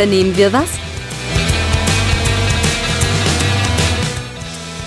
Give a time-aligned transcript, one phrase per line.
[0.00, 0.70] unternehmen wir was?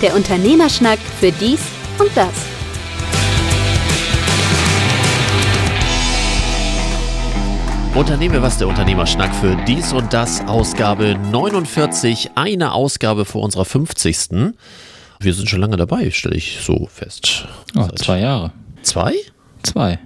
[0.02, 1.60] Der Unternehmerschnack für dies
[2.00, 2.32] und das.
[7.94, 14.52] Unternehme was der Unternehmerschnack für dies und das, Ausgabe 49, eine Ausgabe vor unserer 50.
[15.20, 17.46] Wir sind schon lange dabei, stelle ich so fest.
[17.76, 18.50] Oh, zwei Jahre.
[18.82, 19.14] Zwei?
[19.62, 20.00] Zwei.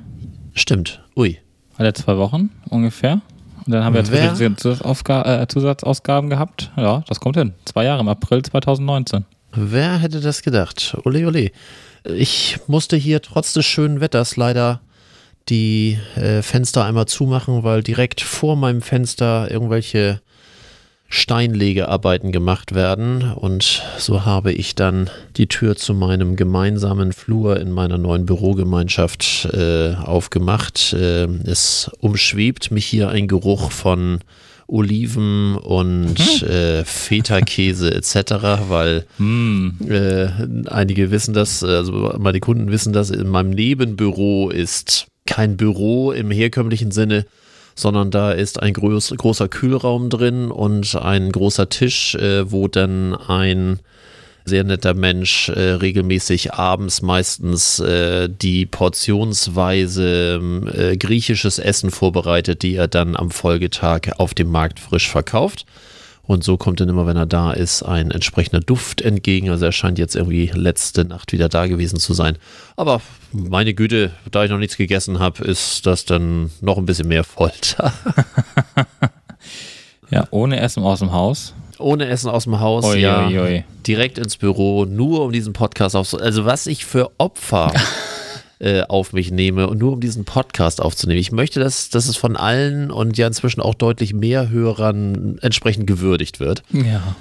[0.52, 1.02] Stimmt.
[1.16, 1.38] Ui.
[1.78, 3.22] Alle zwei Wochen ungefähr.
[3.68, 4.32] Und dann haben wir Wer-
[5.42, 6.70] äh, Zusatzausgaben gehabt.
[6.78, 7.52] Ja, das kommt hin.
[7.66, 9.26] Zwei Jahre im April 2019.
[9.52, 10.96] Wer hätte das gedacht?
[11.04, 11.50] Ole, ole.
[12.04, 14.80] Ich musste hier trotz des schönen Wetters leider
[15.50, 20.22] die äh, Fenster einmal zumachen, weil direkt vor meinem Fenster irgendwelche
[21.08, 23.32] Steinlegearbeiten gemacht werden.
[23.32, 29.48] Und so habe ich dann die Tür zu meinem gemeinsamen Flur in meiner neuen Bürogemeinschaft
[29.52, 30.92] äh, aufgemacht.
[30.92, 34.20] Äh, es umschwebt mich hier ein Geruch von
[34.66, 39.06] Oliven und äh, Feta-Käse etc., weil
[39.88, 40.28] äh,
[40.68, 46.30] einige wissen das, also meine Kunden wissen das, in meinem Nebenbüro ist kein Büro im
[46.30, 47.24] herkömmlichen Sinne,
[47.78, 53.14] sondern da ist ein groß, großer Kühlraum drin und ein großer Tisch, äh, wo dann
[53.14, 53.78] ein
[54.44, 60.40] sehr netter Mensch äh, regelmäßig abends meistens äh, die portionsweise
[60.74, 65.64] äh, griechisches Essen vorbereitet, die er dann am Folgetag auf dem Markt frisch verkauft.
[66.28, 69.48] Und so kommt dann immer, wenn er da ist, ein entsprechender Duft entgegen.
[69.48, 72.36] Also er scheint jetzt irgendwie letzte Nacht wieder da gewesen zu sein.
[72.76, 73.00] Aber
[73.32, 77.24] meine Güte, da ich noch nichts gegessen habe, ist das dann noch ein bisschen mehr
[77.24, 77.92] Folter.
[80.10, 81.54] Ja, ohne Essen aus dem Haus.
[81.78, 83.26] Ohne Essen aus dem Haus, Ui, ja.
[83.26, 83.64] ui, ui.
[83.86, 86.14] Direkt ins Büro, nur um diesen Podcast auf.
[86.14, 87.72] Also was ich für Opfer
[88.60, 91.20] äh, auf mich nehme und nur um diesen Podcast aufzunehmen.
[91.20, 95.86] Ich möchte, dass, dass es von allen und ja inzwischen auch deutlich mehr Hörern entsprechend
[95.86, 96.62] gewürdigt wird.
[96.72, 97.16] Ja.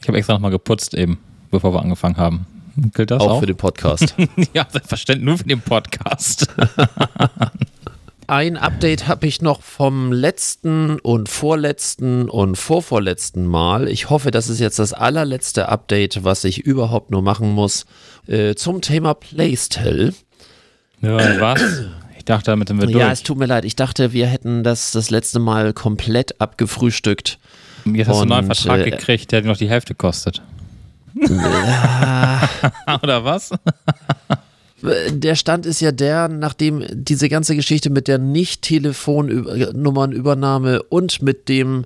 [0.00, 1.18] Ich habe extra nochmal geputzt eben,
[1.50, 2.46] bevor wir angefangen haben.
[2.94, 3.40] Gilt das Auch, auch?
[3.40, 4.14] für den Podcast.
[4.54, 6.46] ja, selbstverständlich nur für den Podcast.
[8.26, 13.88] Ein Update habe ich noch vom letzten und vorletzten und vorvorletzten Mal.
[13.88, 17.86] Ich hoffe, das ist jetzt das allerletzte Update, was ich überhaupt nur machen muss,
[18.28, 20.14] äh, zum Thema Playstyle.
[21.00, 21.62] Ja, was?
[22.16, 22.98] Ich dachte, damit sind wir durch.
[22.98, 23.64] Ja, es tut mir leid.
[23.64, 27.38] Ich dachte, wir hätten das das letzte Mal komplett abgefrühstückt.
[27.86, 30.42] Jetzt hast du einen neuen und, Vertrag äh, gekriegt, der noch die Hälfte kostet.
[33.02, 33.50] Oder was?
[35.10, 41.84] Der Stand ist ja der, nachdem diese ganze Geschichte mit der Nicht-Telefonnummernübernahme und mit dem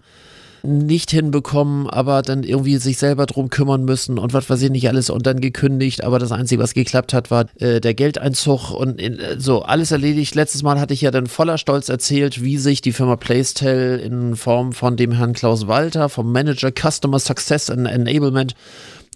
[0.65, 4.89] nicht hinbekommen, aber dann irgendwie sich selber drum kümmern müssen und was weiß ich nicht
[4.89, 9.01] alles und dann gekündigt, aber das Einzige, was geklappt hat, war äh, der Geldeinzug und
[9.01, 10.35] in, äh, so alles erledigt.
[10.35, 14.37] Letztes Mal hatte ich ja dann voller Stolz erzählt, wie sich die Firma Playstyle in
[14.37, 18.55] Form von dem Herrn Klaus Walter vom Manager Customer Success and Enablement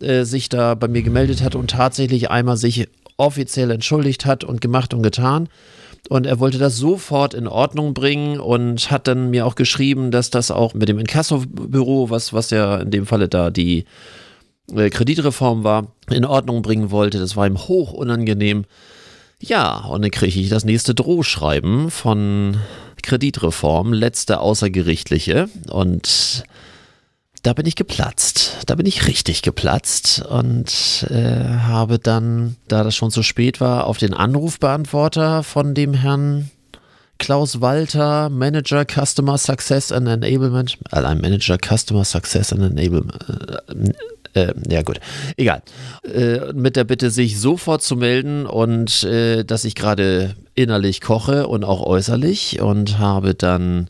[0.00, 4.60] äh, sich da bei mir gemeldet hat und tatsächlich einmal sich offiziell entschuldigt hat und
[4.60, 5.48] gemacht und getan.
[6.08, 10.30] Und er wollte das sofort in Ordnung bringen und hat dann mir auch geschrieben, dass
[10.30, 13.84] das auch mit dem Inkasso-Büro, was, was ja in dem Falle da die
[14.74, 17.18] äh, Kreditreform war, in Ordnung bringen wollte.
[17.18, 18.64] Das war ihm hoch unangenehm.
[19.40, 22.56] Ja, und dann kriege ich das nächste Drohschreiben von
[23.02, 25.48] Kreditreform, letzte außergerichtliche.
[25.70, 26.44] Und
[27.42, 28.58] da bin ich geplatzt.
[28.66, 33.86] Da bin ich richtig geplatzt und äh, habe dann, da das schon zu spät war,
[33.86, 36.50] auf den Anrufbeantworter von dem Herrn
[37.18, 43.12] Klaus Walter, Manager Customer Success and Enablement, allein Manager Customer Success and Enablement,
[44.34, 45.00] äh, äh, ja gut,
[45.36, 45.62] egal,
[46.04, 51.48] äh, mit der Bitte, sich sofort zu melden und äh, dass ich gerade innerlich koche
[51.48, 53.88] und auch äußerlich und habe dann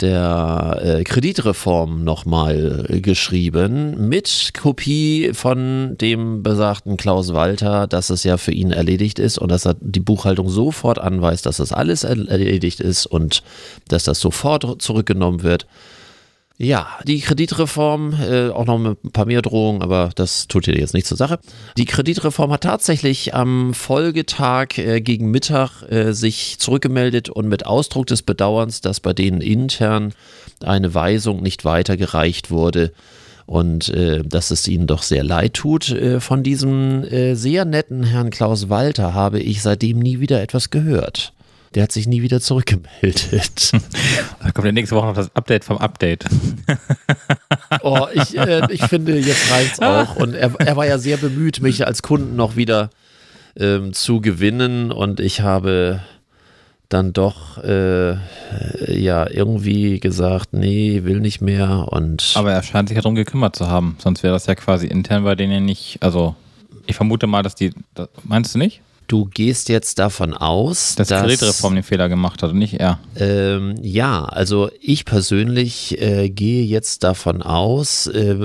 [0.00, 8.36] der äh, Kreditreform nochmal geschrieben mit Kopie von dem besagten Klaus Walter, dass es ja
[8.36, 12.28] für ihn erledigt ist und dass er die Buchhaltung sofort anweist, dass das alles er-
[12.28, 13.42] erledigt ist und
[13.88, 15.66] dass das sofort zurückgenommen wird.
[16.56, 20.94] Ja, die Kreditreform, äh, auch noch ein paar mehr Drohungen, aber das tut hier jetzt
[20.94, 21.40] nicht zur Sache.
[21.76, 28.06] Die Kreditreform hat tatsächlich am Folgetag äh, gegen Mittag äh, sich zurückgemeldet und mit Ausdruck
[28.06, 30.14] des Bedauerns, dass bei denen intern
[30.62, 32.92] eine Weisung nicht weitergereicht wurde
[33.46, 35.90] und äh, dass es ihnen doch sehr leid tut.
[35.90, 40.70] Äh, von diesem äh, sehr netten Herrn Klaus Walter habe ich seitdem nie wieder etwas
[40.70, 41.32] gehört.
[41.74, 43.72] Der hat sich nie wieder zurückgemeldet.
[44.42, 46.24] Da kommt ja nächste Woche noch das Update vom Update.
[47.82, 50.16] Oh, ich, äh, ich finde, jetzt reicht's auch.
[50.16, 52.90] Und er, er war ja sehr bemüht, mich als Kunden noch wieder
[53.56, 54.92] ähm, zu gewinnen.
[54.92, 56.00] Und ich habe
[56.88, 58.16] dann doch äh,
[58.86, 63.56] ja irgendwie gesagt, nee, will nicht mehr und Aber er scheint sich ja darum gekümmert
[63.56, 63.96] zu haben.
[63.98, 65.98] Sonst wäre das ja quasi intern bei denen nicht.
[66.00, 66.36] Also,
[66.86, 67.72] ich vermute mal, dass die.
[67.94, 68.80] Das, meinst du nicht?
[69.06, 72.74] Du gehst jetzt davon aus, Dass die dass Kreditreform den Fehler gemacht hat und nicht
[72.74, 72.98] er.
[73.16, 78.36] Ähm, ja, also ich persönlich äh, gehe jetzt davon aus, äh,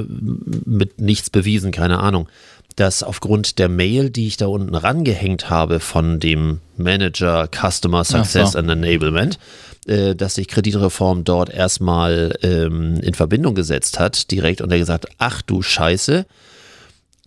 [0.66, 2.28] mit nichts bewiesen, keine Ahnung,
[2.76, 8.54] dass aufgrund der Mail, die ich da unten rangehängt habe von dem Manager Customer Success
[8.54, 8.60] so.
[8.60, 9.38] and Enablement,
[9.86, 15.08] äh, dass sich Kreditreform dort erstmal ähm, in Verbindung gesetzt hat, direkt und er gesagt,
[15.18, 16.26] ach du Scheiße,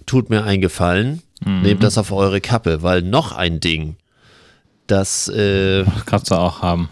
[0.06, 3.96] tut mir einen Gefallen, nehmt das auf eure Kappe, weil noch ein Ding,
[4.86, 6.88] das äh, kannst du auch haben.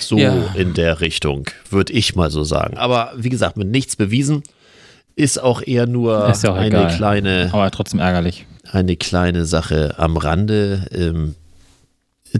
[0.00, 0.32] So Ja.
[0.54, 2.76] in der Richtung, würde ich mal so sagen.
[2.76, 4.42] Aber wie gesagt, mit nichts bewiesen,
[5.14, 6.96] ist auch eher nur Ist ja auch eine egal.
[6.96, 8.46] kleine, Aber trotzdem ärgerlich.
[8.70, 10.86] eine kleine Sache am Rande.
[10.90, 11.34] Ähm,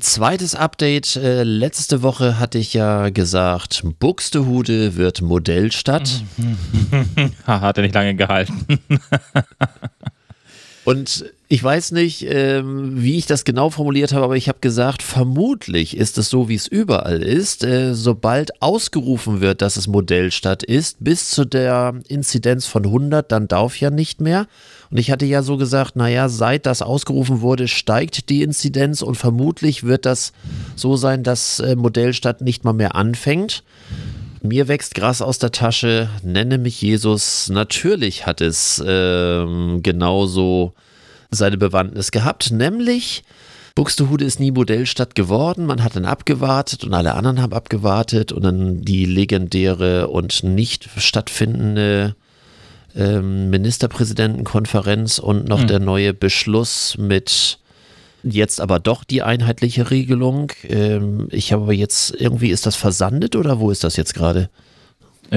[0.00, 1.16] zweites Update.
[1.16, 6.22] Äh, letzte Woche hatte ich ja gesagt, Buxtehude wird Modellstadt.
[7.46, 8.66] Ha, hat er nicht lange gehalten.
[10.84, 15.02] Und ich weiß nicht, ähm, wie ich das genau formuliert habe, aber ich habe gesagt,
[15.02, 17.62] vermutlich ist es so, wie es überall ist.
[17.62, 23.48] Äh, sobald ausgerufen wird, dass es Modellstadt ist, bis zu der Inzidenz von 100, dann
[23.48, 24.46] darf ja nicht mehr.
[24.92, 29.14] Und ich hatte ja so gesagt, naja, seit das ausgerufen wurde, steigt die Inzidenz und
[29.14, 30.34] vermutlich wird das
[30.76, 33.64] so sein, dass äh, Modellstadt nicht mal mehr anfängt.
[34.42, 37.48] Mir wächst Gras aus der Tasche, nenne mich Jesus.
[37.48, 40.74] Natürlich hat es ähm, genauso
[41.30, 43.24] seine Bewandtnis gehabt, nämlich
[43.74, 45.64] Buxtehude ist nie Modellstadt geworden.
[45.64, 50.90] Man hat dann abgewartet und alle anderen haben abgewartet und dann die legendäre und nicht
[50.98, 52.14] stattfindende
[52.96, 57.58] ähm, Ministerpräsidentenkonferenz und noch der neue Beschluss mit
[58.24, 60.52] jetzt aber doch die einheitliche Regelung.
[60.68, 64.48] Ähm, ich habe aber jetzt, irgendwie ist das versandet oder wo ist das jetzt gerade?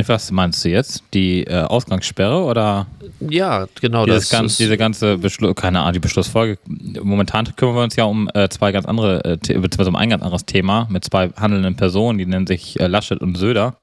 [0.07, 1.03] Was meinst du jetzt?
[1.13, 2.85] Die äh, Ausgangssperre oder
[3.21, 4.29] Ja, genau das.
[4.29, 6.57] ganz, ist- diese ganze Beschluss, keine Ahnung, die Beschlussfolge.
[7.01, 10.21] Momentan kümmern wir uns ja um äh, zwei ganz andere, äh, beziehungsweise um ein ganz
[10.21, 13.77] anderes Thema mit zwei handelnden Personen, die nennen sich äh, Laschet und Söder.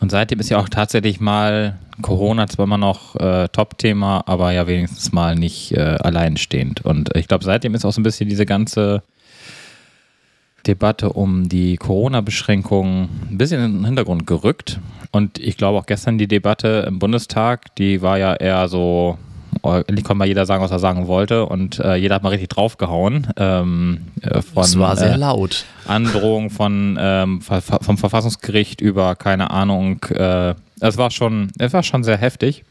[0.00, 4.66] Und seitdem ist ja auch tatsächlich mal Corona zwar immer noch äh, Top-Thema, aber ja
[4.66, 6.84] wenigstens mal nicht äh, alleinstehend.
[6.84, 9.02] Und ich glaube, seitdem ist auch so ein bisschen diese ganze
[10.66, 14.80] Debatte um die Corona-Beschränkungen ein bisschen in den Hintergrund gerückt.
[15.12, 19.18] Und ich glaube auch gestern die Debatte im Bundestag, die war ja eher so,
[19.64, 23.28] konnte mal jeder sagen, was er sagen wollte und äh, jeder hat mal richtig draufgehauen.
[23.36, 25.64] Ähm, äh, von, es war sehr äh, laut.
[25.86, 32.04] Androhung von, ähm, vom Verfassungsgericht über, keine Ahnung, äh, es war schon, es war schon
[32.04, 32.64] sehr heftig.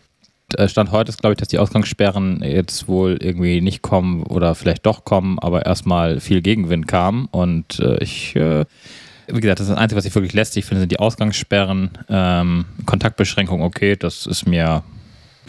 [0.56, 4.54] Äh, Stand heute ist, glaube ich, dass die Ausgangssperren jetzt wohl irgendwie nicht kommen oder
[4.54, 7.28] vielleicht doch kommen, aber erstmal viel Gegenwind kam.
[7.32, 10.92] Und äh, ich, wie gesagt, das ist das Einzige, was ich wirklich lästig finde, sind
[10.92, 11.90] die Ausgangssperren.
[12.08, 14.84] Ähm, Kontaktbeschränkung, okay, das ist mir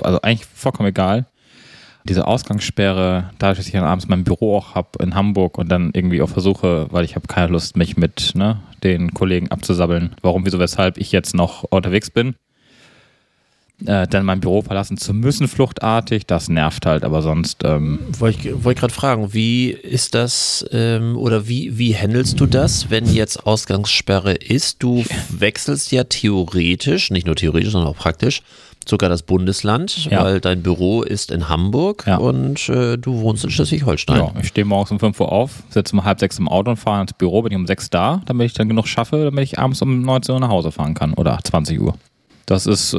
[0.01, 1.27] also eigentlich vollkommen egal.
[2.05, 5.91] Diese Ausgangssperre, dadurch, dass ich dann abends mein Büro auch habe in Hamburg und dann
[5.95, 10.45] irgendwie auch versuche, weil ich habe keine Lust, mich mit ne, den Kollegen abzusabbeln, warum,
[10.45, 12.35] wieso, weshalb ich jetzt noch unterwegs bin,
[13.87, 18.49] äh, dann mein Büro verlassen zu müssen, fluchtartig, das nervt halt, aber sonst, ähm, Wollte
[18.49, 23.13] ich wollte gerade fragen, wie ist das ähm, oder wie, wie handelst du das, wenn
[23.13, 24.83] jetzt Ausgangssperre ist?
[24.83, 28.43] Du wechselst ja theoretisch, nicht nur theoretisch, sondern auch praktisch,
[28.89, 30.25] sogar das Bundesland, Ja.
[30.25, 32.17] weil dein Büro ist in Hamburg Ja.
[32.17, 34.17] und äh, du wohnst in Schleswig-Holstein.
[34.19, 36.77] ja, ich stehe morgens um 5 Uhr auf, sitze um halb sechs im Auto und
[36.77, 39.59] fahre ins Büro, bin ich um sechs da, damit ich dann genug schaffe, damit ich
[39.59, 41.95] abends um 19 Uhr nach Hause fahren kann oder 20 Uhr.
[42.47, 42.99] Das ist äh,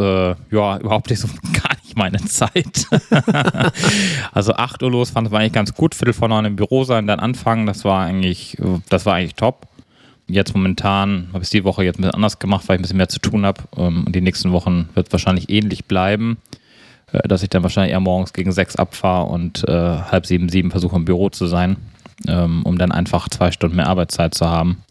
[0.51, 2.87] ja überhaupt nicht so gar nicht meine Zeit.
[4.33, 7.07] also 8 Uhr los fand war eigentlich ganz gut, Viertel vor neun im Büro sein,
[7.07, 9.67] dann anfangen, das war eigentlich, äh, das war eigentlich top.
[10.27, 12.97] Jetzt momentan habe ich die Woche jetzt ein bisschen anders gemacht, weil ich ein bisschen
[12.97, 13.61] mehr zu tun habe.
[13.77, 16.37] Ähm, Und die nächsten Wochen wird wahrscheinlich ähnlich bleiben,
[17.11, 20.71] äh, dass ich dann wahrscheinlich eher morgens gegen sechs abfahre und äh, halb sieben, sieben
[20.71, 21.77] versuche im Büro zu sein,
[22.27, 24.81] ähm, um dann einfach zwei Stunden mehr Arbeitszeit zu haben.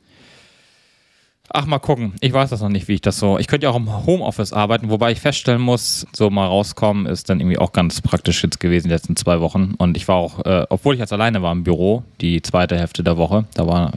[1.56, 2.14] Ach, mal gucken.
[2.20, 3.38] Ich weiß das noch nicht, wie ich das so.
[3.38, 7.30] Ich könnte ja auch im Homeoffice arbeiten, wobei ich feststellen muss, so mal rauskommen ist
[7.30, 9.74] dann irgendwie auch ganz praktisch jetzt gewesen die letzten zwei Wochen.
[9.78, 13.04] Und ich war auch, äh, obwohl ich jetzt alleine war im Büro, die zweite Hälfte
[13.04, 13.92] der Woche, da war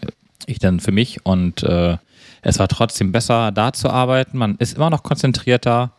[0.47, 1.97] ich dann für mich und äh,
[2.41, 4.37] es war trotzdem besser, da zu arbeiten.
[4.37, 5.91] Man ist immer noch konzentrierter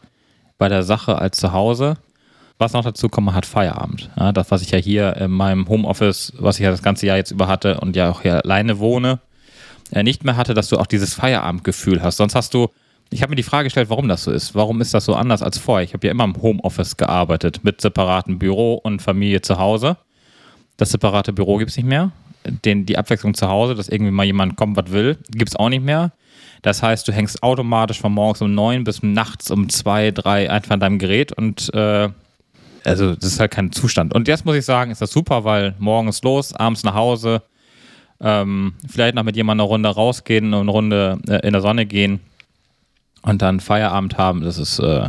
[0.57, 1.97] bei der Sache als zu Hause.
[2.59, 4.11] Was noch dazu kommt, man hat Feierabend.
[4.19, 7.17] Ja, das, was ich ja hier in meinem Homeoffice, was ich ja das ganze Jahr
[7.17, 9.21] jetzt über hatte und ja auch hier alleine wohne,
[9.93, 12.17] äh, nicht mehr hatte, dass du auch dieses Feierabendgefühl hast.
[12.17, 12.69] Sonst hast du,
[13.11, 14.55] ich habe mir die Frage gestellt, warum das so ist.
[14.55, 15.85] Warum ist das so anders als vorher?
[15.85, 19.97] Ich habe ja immer im Homeoffice gearbeitet, mit separatem Büro und Familie zu Hause.
[20.77, 22.11] Das separate Büro gibt es nicht mehr.
[22.65, 25.69] Den, die Abwechslung zu Hause, dass irgendwie mal jemand kommt, was will, gibt es auch
[25.69, 26.13] nicht mehr.
[26.63, 30.73] Das heißt, du hängst automatisch von morgens um neun bis nachts um zwei, drei einfach
[30.73, 32.09] an deinem Gerät und äh,
[32.85, 34.15] also das ist halt kein Zustand.
[34.15, 37.43] Und jetzt muss ich sagen, ist das super, weil morgens los, abends nach Hause,
[38.21, 41.87] ähm, vielleicht noch mit jemandem eine Runde rausgehen und eine Runde äh, in der Sonne
[41.87, 42.21] gehen
[43.23, 44.41] und dann Feierabend haben.
[44.41, 45.09] Das ist äh,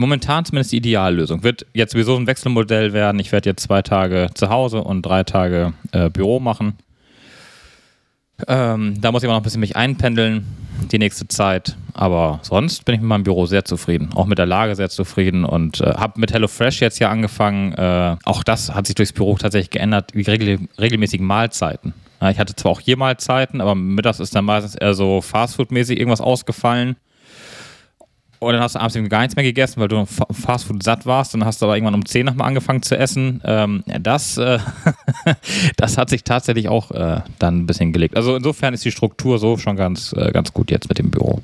[0.00, 1.44] momentan zumindest die Ideallösung.
[1.44, 3.20] Wird jetzt sowieso ein Wechselmodell werden.
[3.20, 6.74] Ich werde jetzt zwei Tage zu Hause und drei Tage äh, Büro machen.
[8.48, 10.46] Ähm, da muss ich aber noch ein bisschen mich einpendeln
[10.90, 11.76] die nächste Zeit.
[11.92, 14.08] Aber sonst bin ich mit meinem Büro sehr zufrieden.
[14.14, 17.74] Auch mit der Lage sehr zufrieden und äh, habe mit HelloFresh jetzt ja angefangen.
[17.74, 21.92] Äh, auch das hat sich durchs Büro tatsächlich geändert, wie regel regelmäßigen Mahlzeiten.
[22.22, 25.98] Ja, ich hatte zwar auch hier Mahlzeiten, aber mittags ist dann meistens eher so Fastfood-mäßig
[25.98, 26.96] irgendwas ausgefallen.
[28.42, 31.34] Und dann hast du abends irgendwie gar nichts mehr gegessen, weil du Fastfood satt warst.
[31.34, 33.42] Dann hast du aber irgendwann um 10 nochmal angefangen zu essen.
[33.44, 34.58] Ähm, das, äh,
[35.76, 38.16] das hat sich tatsächlich auch äh, dann ein bisschen gelegt.
[38.16, 41.42] Also insofern ist die Struktur so schon ganz, äh, ganz gut jetzt mit dem Büro.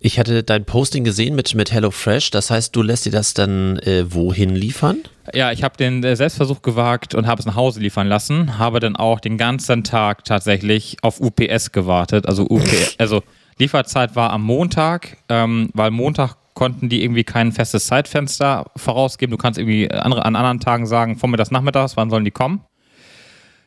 [0.00, 2.30] Ich hatte dein Posting gesehen mit, mit HelloFresh.
[2.30, 4.96] Das heißt, du lässt dir das dann äh, wohin liefern?
[5.34, 8.58] Ja, ich habe den äh, Selbstversuch gewagt und habe es nach Hause liefern lassen.
[8.58, 12.26] Habe dann auch den ganzen Tag tatsächlich auf UPS gewartet.
[12.26, 13.22] Also UPS, also
[13.58, 19.30] Lieferzeit war am Montag, ähm, weil Montag konnten die irgendwie kein festes Zeitfenster vorausgeben.
[19.30, 22.62] Du kannst irgendwie andere, an anderen Tagen sagen, vormittags, nachmittags, wann sollen die kommen?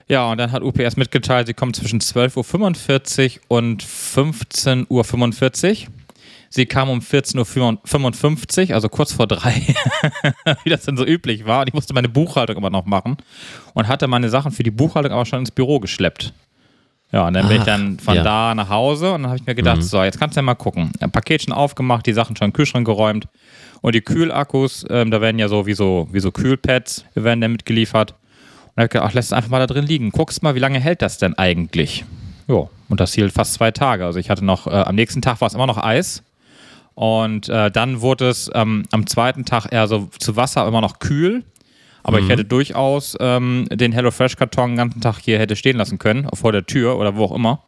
[0.09, 5.93] Ja, und dann hat UPS mitgeteilt, sie kommen zwischen 12.45 Uhr und 15.45 Uhr.
[6.49, 9.53] Sie kam um 14.55 Uhr, also kurz vor drei,
[10.65, 11.61] wie das denn so üblich war.
[11.61, 13.15] Und ich musste meine Buchhaltung immer noch machen
[13.73, 16.33] und hatte meine Sachen für die Buchhaltung aber schon ins Büro geschleppt.
[17.11, 18.23] Ja, und dann Ach, bin ich dann von ja.
[18.23, 19.81] da nach Hause und dann habe ich mir gedacht, mhm.
[19.81, 20.91] so, jetzt kannst du ja mal gucken.
[20.99, 23.27] Ein Paket schon aufgemacht, die Sachen schon in den Kühlschrank geräumt
[23.81, 27.51] und die Kühlakkus, ähm, da werden ja so wie so, wie so Kühlpads, werden dann
[27.51, 28.11] mitgeliefert.
[28.11, 28.17] Und
[28.75, 30.11] dann habe ich gedacht, ach, lass es einfach mal da drin liegen.
[30.11, 32.05] Guckst mal, wie lange hält das denn eigentlich?
[32.47, 34.05] Ja, und das hielt fast zwei Tage.
[34.05, 36.23] Also ich hatte noch, äh, am nächsten Tag war es immer noch Eis.
[36.93, 40.99] Und äh, dann wurde es ähm, am zweiten Tag eher so zu Wasser immer noch
[40.99, 41.43] kühl.
[42.03, 42.23] Aber mhm.
[42.25, 46.51] ich hätte durchaus ähm, den HelloFresh-Karton den ganzen Tag hier hätte stehen lassen können, vor
[46.51, 47.63] der Tür oder wo auch immer.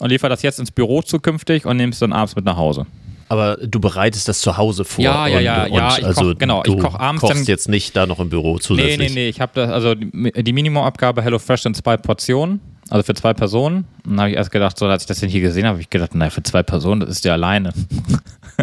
[0.00, 2.86] Und liefere das jetzt ins Büro zukünftig und nehme es dann abends mit nach Hause.
[3.28, 5.02] Aber du bereitest das zu Hause vor.
[5.02, 5.96] Ja, ja, ja, und, ja.
[5.96, 7.22] Ich also koch, genau, ich koche abends.
[7.22, 8.98] Du kochst jetzt nicht da noch im Büro zusätzlich.
[8.98, 9.28] Nee, nee, nee.
[9.28, 10.10] Ich habe das, also die,
[10.42, 12.60] die Minimumabgabe HelloFresh sind zwei Portionen,
[12.92, 13.86] also für zwei Personen.
[14.04, 15.80] Und dann habe ich erst gedacht, so als ich das denn hier gesehen habe, habe
[15.80, 17.72] ich gedacht, naja, für zwei Personen, das ist ja alleine.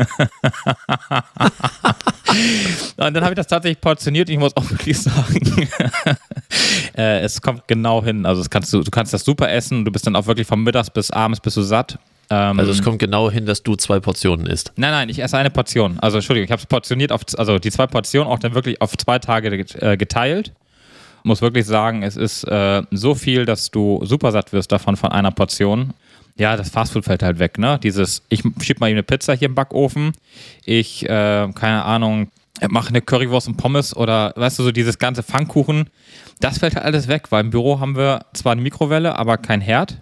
[2.98, 5.68] und dann habe ich das tatsächlich portioniert und ich muss auch wirklich sagen,
[6.96, 8.28] äh, es kommt genau hin.
[8.28, 10.92] Also kannst du, du kannst das super essen, du bist dann auch wirklich von mittags
[10.92, 11.98] bis abends bist du satt.
[12.30, 14.74] Ähm, also es kommt genau hin, dass du zwei Portionen isst.
[14.76, 15.98] Nein, nein, ich esse eine Portion.
[16.02, 18.96] Also Entschuldigung, ich habe es portioniert auf, also die zwei Portionen auch dann wirklich auf
[18.96, 20.54] zwei Tage äh, geteilt.
[21.24, 25.12] Muss wirklich sagen, es ist äh, so viel, dass du super satt wirst davon von
[25.12, 25.94] einer Portion.
[26.38, 27.80] Ja, das Fastfood fällt halt weg, ne?
[27.84, 30.14] Dieses, ich schieb mal eben eine Pizza hier im Backofen,
[30.64, 32.32] ich, äh, keine Ahnung,
[32.70, 35.90] mache eine Currywurst und Pommes oder, weißt du, so dieses ganze Pfannkuchen,
[36.40, 39.62] das fällt halt alles weg, weil im Büro haben wir zwar eine Mikrowelle, aber kein
[39.62, 40.02] Herd.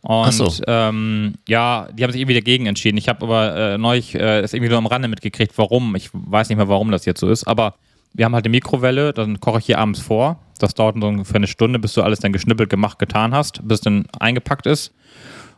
[0.00, 0.50] Und so.
[0.68, 2.96] ähm, ja, die haben sich irgendwie dagegen entschieden.
[2.96, 5.96] Ich habe aber äh, neulich äh, das irgendwie nur am Rande mitgekriegt, warum.
[5.96, 7.74] Ich weiß nicht mehr, warum das jetzt so ist, aber
[8.14, 10.38] wir haben halt eine Mikrowelle, dann koche ich hier abends vor.
[10.58, 13.80] Das dauert so ungefähr eine Stunde, bis du alles dann geschnippelt, gemacht, getan hast, bis
[13.80, 14.92] dann eingepackt ist.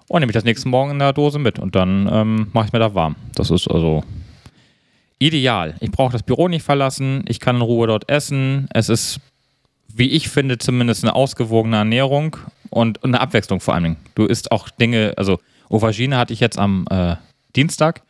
[0.08, 2.72] Und nehme ich das nächste Morgen in der Dose mit und dann ähm, mache ich
[2.72, 3.16] mir da warm.
[3.34, 4.02] Das ist also
[5.20, 5.76] ideal.
[5.80, 8.68] Ich brauche das Büro nicht verlassen, ich kann in Ruhe dort essen.
[8.72, 9.20] Es ist,
[9.88, 12.36] wie ich finde, zumindest eine ausgewogene Ernährung
[12.70, 13.96] und, eine Abwechslung vor allen Dingen.
[14.14, 15.38] Du isst auch Dinge, also
[15.68, 17.14] Aubergine hatte ich jetzt am äh,
[17.54, 18.02] Dienstag.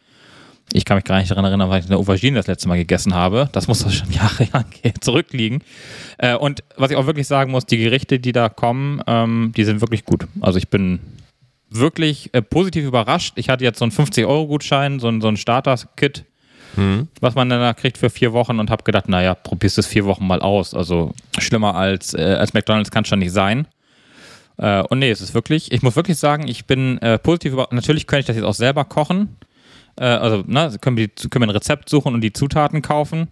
[0.73, 3.15] Ich kann mich gar nicht daran erinnern, weil ich eine Aubergine das letzte Mal gegessen
[3.15, 3.49] habe.
[3.53, 4.49] Das muss doch schon Jahre
[5.00, 5.62] zurückliegen.
[6.19, 9.65] Äh, und was ich auch wirklich sagen muss, die Gerichte, die da kommen, ähm, die
[9.65, 10.27] sind wirklich gut.
[10.41, 11.00] Also ich bin
[11.71, 13.35] wirklich äh, positiv überrascht.
[13.37, 16.25] Ich hatte jetzt so einen 50-Euro-Gutschein, so ein, so ein Starter-Kit,
[16.77, 17.09] mhm.
[17.21, 20.05] was man dann da kriegt für vier Wochen und habe gedacht, naja, probierst es vier
[20.05, 20.75] Wochen mal aus.
[20.75, 23.67] Also schlimmer als, äh, als McDonalds kann es schon nicht sein.
[24.59, 27.73] Äh, und nee, es ist wirklich, ich muss wirklich sagen, ich bin äh, positiv überrascht.
[27.73, 29.37] Natürlich könnte ich das jetzt auch selber kochen.
[30.00, 33.28] Äh, also, ne, können wir, können wir ein Rezept suchen und die Zutaten kaufen.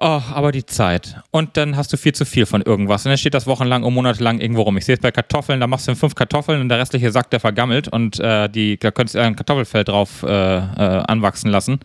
[0.00, 1.16] Oh, aber die Zeit.
[1.32, 3.04] Und dann hast du viel zu viel von irgendwas.
[3.04, 4.76] Und dann steht das wochenlang und monatelang irgendwo rum.
[4.76, 7.40] Ich sehe es bei Kartoffeln, da machst du fünf Kartoffeln und der restliche Sack, der
[7.40, 7.88] vergammelt.
[7.88, 10.60] Und äh, die, da könntest du ein Kartoffelfeld drauf äh, äh,
[11.08, 11.80] anwachsen lassen.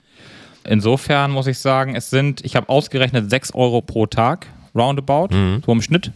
[0.64, 5.64] Insofern muss ich sagen, es sind, ich habe ausgerechnet 6 Euro pro Tag, roundabout, mhm.
[5.66, 6.12] so im Schnitt.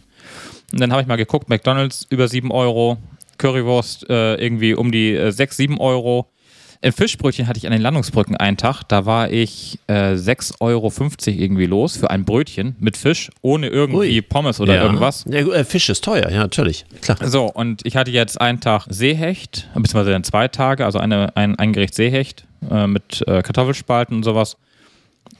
[0.72, 2.98] Und dann habe ich mal geguckt, McDonalds über 7 Euro,
[3.38, 6.30] Currywurst äh, irgendwie um die 6, äh, 7 Euro.
[6.80, 10.92] Im Fischbrötchen hatte ich an den Landungsbrücken einen Tag, da war ich äh, 6,50 Euro
[11.26, 14.22] irgendwie los für ein Brötchen mit Fisch, ohne irgendwie Ui.
[14.22, 14.84] Pommes oder ja.
[14.84, 15.24] irgendwas.
[15.28, 16.84] Ja, gut, äh, Fisch ist teuer, ja, natürlich.
[17.00, 17.18] Klar.
[17.26, 21.58] So, und ich hatte jetzt einen Tag Seehecht, beziehungsweise dann zwei Tage, also eine, ein,
[21.58, 24.56] ein Gericht Seehecht äh, mit äh, Kartoffelspalten und sowas.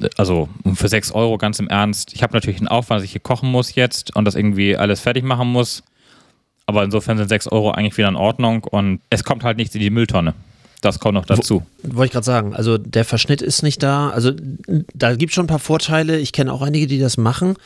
[0.00, 2.14] Äh, Also für 6 Euro ganz im Ernst.
[2.14, 5.00] Ich habe natürlich einen Aufwand, dass ich hier kochen muss jetzt und das irgendwie alles
[5.00, 5.84] fertig machen muss.
[6.66, 9.80] Aber insofern sind 6 Euro eigentlich wieder in Ordnung und es kommt halt nichts in
[9.80, 10.34] die Mülltonne.
[10.80, 11.64] Das kommt noch dazu.
[11.82, 14.10] Wollte ich gerade sagen, also der Verschnitt ist nicht da.
[14.10, 14.32] Also
[14.94, 16.18] da gibt es schon ein paar Vorteile.
[16.18, 17.56] Ich kenne auch einige, die das machen.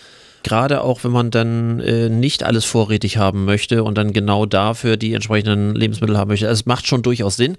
[0.42, 4.96] Gerade auch, wenn man dann äh, nicht alles vorrätig haben möchte und dann genau dafür
[4.96, 6.48] die entsprechenden Lebensmittel haben möchte.
[6.48, 7.58] Also es macht schon durchaus Sinn.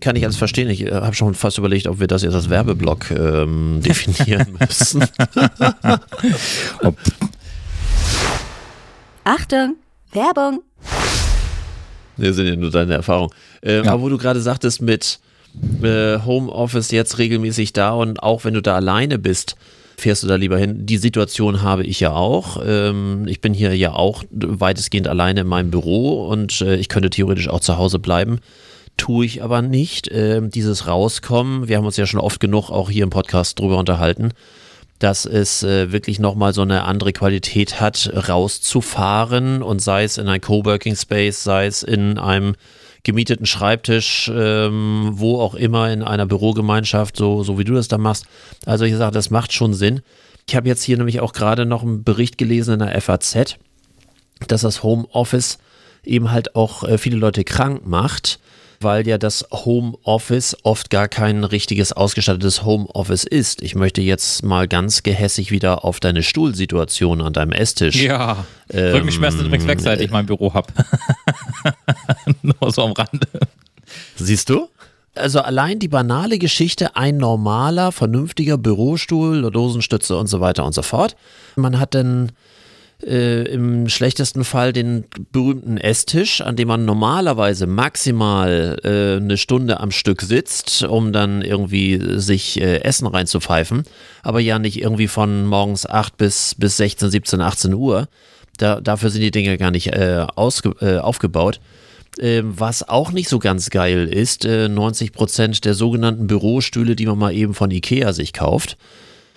[0.00, 0.68] Kann ich alles verstehen.
[0.68, 5.02] Ich äh, habe schon fast überlegt, ob wir das jetzt als Werbeblock ähm, definieren müssen.
[9.24, 9.76] Achtung,
[10.12, 10.62] Werbung.
[12.20, 13.32] Das sind ja nur deine Erfahrungen.
[13.62, 13.92] Ähm, Ja.
[13.92, 15.18] Aber wo du gerade sagtest, mit
[15.82, 19.56] äh, Homeoffice jetzt regelmäßig da und auch wenn du da alleine bist,
[19.96, 20.86] fährst du da lieber hin.
[20.86, 22.60] Die Situation habe ich ja auch.
[22.64, 27.10] Ähm, ich bin hier ja auch weitestgehend alleine in meinem Büro und äh, ich könnte
[27.10, 28.38] theoretisch auch zu Hause bleiben.
[28.96, 30.08] Tue ich aber nicht.
[30.12, 33.78] Ähm, dieses Rauskommen, wir haben uns ja schon oft genug auch hier im Podcast drüber
[33.78, 34.32] unterhalten,
[35.00, 40.28] dass es äh, wirklich nochmal so eine andere Qualität hat, rauszufahren und sei es in
[40.28, 42.54] ein Coworking Space, sei es in einem
[43.02, 47.96] gemieteten Schreibtisch, ähm, wo auch immer, in einer Bürogemeinschaft, so, so wie du das da
[47.96, 48.26] machst.
[48.66, 50.02] Also ich sage, das macht schon Sinn.
[50.46, 53.56] Ich habe jetzt hier nämlich auch gerade noch einen Bericht gelesen in der FAZ,
[54.48, 55.58] dass das Homeoffice
[56.04, 58.38] eben halt auch äh, viele Leute krank macht,
[58.80, 63.62] weil ja das Homeoffice oft gar kein richtiges ausgestattetes Homeoffice ist.
[63.62, 67.96] Ich möchte jetzt mal ganz gehässig wieder auf deine Stuhlsituation an deinem Esstisch.
[68.02, 70.72] ja, Ähm, Rückenschmerzen übrigens weg, seit ich mein Büro habe.
[72.42, 73.26] Nur so am Rande.
[74.16, 74.68] Siehst du?
[75.14, 80.82] Also allein die banale Geschichte, ein normaler, vernünftiger Bürostuhl, Dosenstütze und so weiter und so
[80.82, 81.16] fort.
[81.56, 82.32] Man hat dann
[83.02, 89.80] äh, im schlechtesten Fall den berühmten Esstisch, an dem man normalerweise maximal äh, eine Stunde
[89.80, 93.84] am Stück sitzt, um dann irgendwie sich äh, Essen reinzupfeifen,
[94.22, 98.08] aber ja nicht irgendwie von morgens 8 bis, bis 16, 17, 18 Uhr.
[98.58, 101.60] Da, dafür sind die Dinge gar nicht äh, äh, aufgebaut.
[102.18, 107.18] Ähm, was auch nicht so ganz geil ist, äh, 90% der sogenannten Bürostühle, die man
[107.18, 108.76] mal eben von Ikea sich kauft,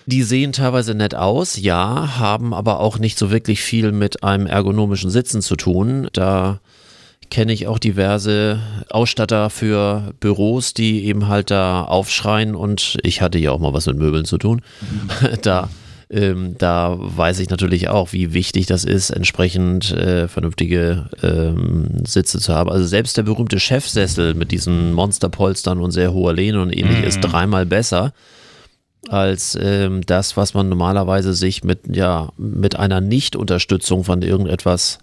[0.06, 4.46] die sehen teilweise nett aus, ja, haben aber auch nicht so wirklich viel mit einem
[4.46, 6.08] ergonomischen Sitzen zu tun.
[6.12, 6.60] Da
[7.30, 13.38] kenne ich auch diverse Ausstatter für Büros, die eben halt da aufschreien und ich hatte
[13.38, 14.62] ja auch mal was mit Möbeln zu tun.
[15.42, 15.68] da
[16.10, 22.38] ähm, da weiß ich natürlich auch, wie wichtig das ist, entsprechend äh, vernünftige ähm, Sitze
[22.38, 22.70] zu haben.
[22.70, 27.20] Also selbst der berühmte Chefsessel mit diesen Monsterpolstern und sehr hoher Lehne und ähnlich ist
[27.20, 28.12] dreimal besser
[29.08, 34.98] als ähm, das, was man normalerweise sich mit, ja, mit einer Nicht-Unterstützung von irgendetwas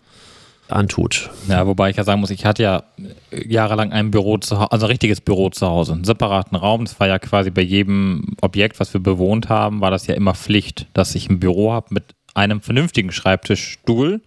[0.71, 1.29] antut.
[1.47, 2.83] Ja, wobei ich ja sagen muss, ich hatte ja
[3.31, 6.85] jahrelang ein Büro zu Hause, also ein richtiges Büro zu Hause, einen separaten Raum.
[6.85, 10.33] Das war ja quasi bei jedem Objekt, was wir bewohnt haben, war das ja immer
[10.33, 14.21] Pflicht, dass ich ein Büro habe mit einem vernünftigen Schreibtischstuhl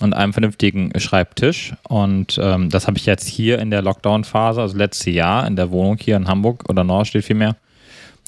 [0.00, 1.74] und einem vernünftigen Schreibtisch.
[1.88, 5.70] Und ähm, das habe ich jetzt hier in der Lockdown-Phase, also letztes Jahr in der
[5.70, 7.56] Wohnung hier in Hamburg oder Norstedt vielmehr,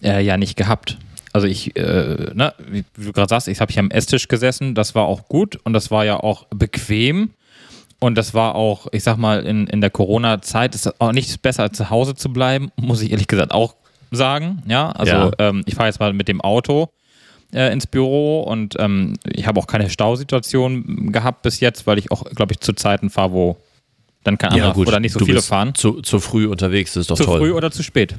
[0.02, 0.98] äh, ja nicht gehabt.
[1.32, 4.94] Also ich, äh, ne, wie du gerade sagst, ich habe hier am Esstisch gesessen, das
[4.94, 7.30] war auch gut und das war ja auch bequem.
[7.98, 11.62] Und das war auch, ich sag mal, in, in der Corona-Zeit ist auch nichts besser
[11.62, 13.74] als zu Hause zu bleiben, muss ich ehrlich gesagt auch
[14.10, 14.62] sagen.
[14.66, 15.30] Ja, also Ja.
[15.38, 16.90] Ähm, ich fahre jetzt mal mit dem Auto
[17.52, 22.10] äh, ins Büro und ähm, ich habe auch keine Stausituation gehabt bis jetzt, weil ich
[22.10, 23.56] auch, glaube ich, zu Zeiten fahre, wo
[24.26, 25.74] dann kein anderer oder nicht so du viele fahren.
[25.74, 27.40] Zu, zu früh unterwegs, das ist doch Zu toll.
[27.40, 28.14] früh oder zu spät.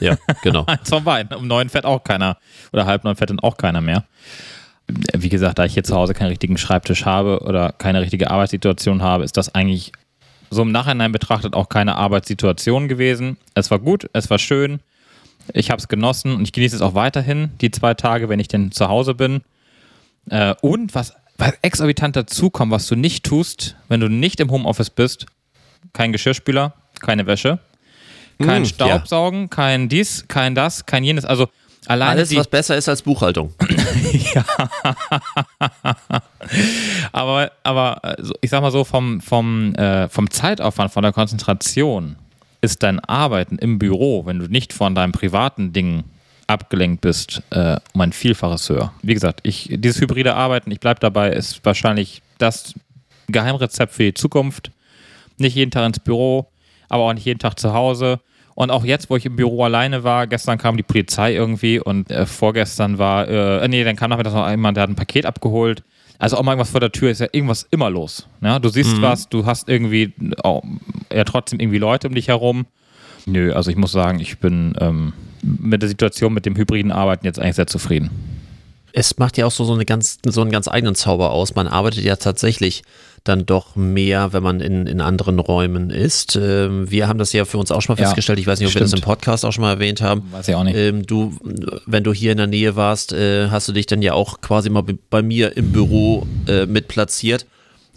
[0.00, 0.66] ja, genau.
[0.84, 1.36] Von beiden.
[1.36, 2.38] Um neun fährt auch keiner.
[2.72, 4.04] Oder halb neun fährt dann auch keiner mehr.
[5.16, 9.02] Wie gesagt, da ich hier zu Hause keinen richtigen Schreibtisch habe oder keine richtige Arbeitssituation
[9.02, 9.92] habe, ist das eigentlich
[10.50, 13.36] so im Nachhinein betrachtet auch keine Arbeitssituation gewesen.
[13.54, 14.80] Es war gut, es war schön.
[15.54, 18.48] Ich habe es genossen und ich genieße es auch weiterhin, die zwei Tage, wenn ich
[18.48, 19.42] denn zu Hause bin.
[20.28, 24.90] Äh, und was, was exorbitant dazukommt, was du nicht tust, wenn du nicht im Homeoffice
[24.90, 25.26] bist,
[25.92, 27.58] kein Geschirrspüler, keine Wäsche,
[28.42, 31.24] kein Mm, Staubsaugen, kein dies, kein das, kein jenes.
[31.24, 31.48] Also
[31.86, 33.52] alleine Alles, was besser ist als Buchhaltung.
[37.12, 42.16] aber, aber so- ich sag mal so, vom, vom, äh, vom Zeitaufwand, von der Konzentration
[42.60, 46.04] ist dein Arbeiten im Büro, wenn du nicht von deinem privaten Ding
[46.46, 48.92] abgelenkt bist, äh, um ein Vielfaches höher.
[49.02, 52.74] Wie gesagt, ich, dieses hybride Arbeiten, ich bleibe dabei, ist wahrscheinlich das
[53.28, 54.70] Geheimrezept für die Zukunft.
[55.40, 56.48] Nicht jeden Tag ins Büro,
[56.88, 58.20] aber auch nicht jeden Tag zu Hause.
[58.54, 62.10] Und auch jetzt, wo ich im Büro alleine war, gestern kam die Polizei irgendwie und
[62.10, 65.82] äh, vorgestern war, äh, nee, dann kam nachmittags noch jemand, der hat ein Paket abgeholt.
[66.18, 68.28] Also auch mal irgendwas vor der Tür ist ja irgendwas immer los.
[68.42, 68.58] Ja?
[68.58, 69.02] Du siehst mhm.
[69.02, 70.12] was, du hast irgendwie
[70.44, 70.60] oh,
[71.10, 72.66] ja trotzdem irgendwie Leute um dich herum.
[73.24, 77.24] Nö, also ich muss sagen, ich bin ähm, mit der Situation mit dem hybriden Arbeiten
[77.24, 78.10] jetzt eigentlich sehr zufrieden
[78.92, 81.54] es macht ja auch so, so, eine ganz, so einen ganz eigenen Zauber aus.
[81.54, 82.82] Man arbeitet ja tatsächlich
[83.24, 86.36] dann doch mehr, wenn man in, in anderen Räumen ist.
[86.36, 88.38] Ähm, wir haben das ja für uns auch schon mal festgestellt.
[88.38, 88.86] Ich weiß nicht, ob stimmt.
[88.86, 90.22] wir das im Podcast auch schon mal erwähnt haben.
[90.30, 90.76] Weiß ich auch nicht.
[90.76, 91.36] Ähm, du,
[91.86, 94.70] wenn du hier in der Nähe warst, äh, hast du dich dann ja auch quasi
[94.70, 97.46] mal bei mir im Büro äh, mit platziert.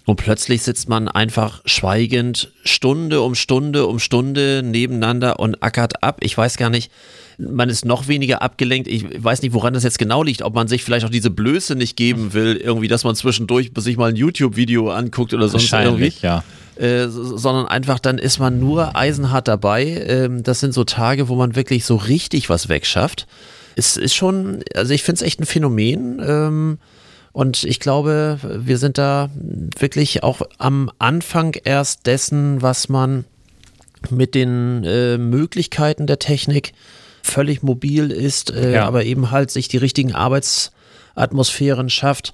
[0.05, 6.17] Und plötzlich sitzt man einfach schweigend Stunde um Stunde um Stunde nebeneinander und ackert ab.
[6.21, 6.91] Ich weiß gar nicht,
[7.37, 8.87] man ist noch weniger abgelenkt.
[8.87, 11.75] Ich weiß nicht, woran das jetzt genau liegt, ob man sich vielleicht auch diese Blöße
[11.75, 16.13] nicht geben will, irgendwie, dass man zwischendurch sich mal ein YouTube-Video anguckt oder sonst irgendwie.
[16.21, 16.43] Ja.
[16.75, 19.85] Äh, sondern einfach dann ist man nur eisenhart dabei.
[20.07, 23.27] Ähm, das sind so Tage, wo man wirklich so richtig was wegschafft.
[23.75, 26.21] Es ist schon, also ich finde es echt ein Phänomen.
[26.25, 26.77] Ähm,
[27.31, 29.29] und ich glaube, wir sind da
[29.79, 33.25] wirklich auch am Anfang erst dessen, was man
[34.09, 36.73] mit den äh, Möglichkeiten der Technik
[37.23, 38.85] völlig mobil ist, äh, ja.
[38.85, 42.33] aber eben halt sich die richtigen Arbeitsatmosphären schafft.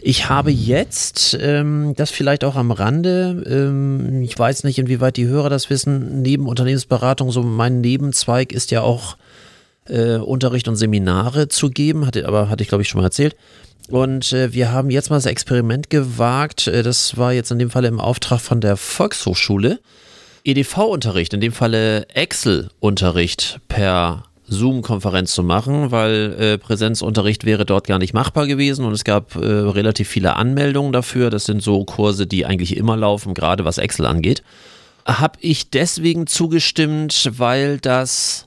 [0.00, 5.26] Ich habe jetzt, ähm, das vielleicht auch am Rande, ähm, ich weiß nicht, inwieweit die
[5.28, 9.16] Hörer das wissen, neben Unternehmensberatung, so mein Nebenzweig ist ja auch
[9.86, 13.36] äh, Unterricht und Seminare zu geben, hatte, aber hatte ich glaube ich schon mal erzählt.
[13.88, 17.70] Und äh, wir haben jetzt mal das Experiment gewagt, äh, das war jetzt in dem
[17.70, 19.78] Fall im Auftrag von der Volkshochschule.
[20.44, 27.98] EDV-Unterricht, in dem Falle Excel-Unterricht per Zoom-Konferenz zu machen, weil äh, Präsenzunterricht wäre dort gar
[27.98, 31.30] nicht machbar gewesen und es gab äh, relativ viele Anmeldungen dafür.
[31.30, 34.42] Das sind so Kurse, die eigentlich immer laufen, gerade was Excel angeht.
[35.06, 38.46] Habe ich deswegen zugestimmt, weil das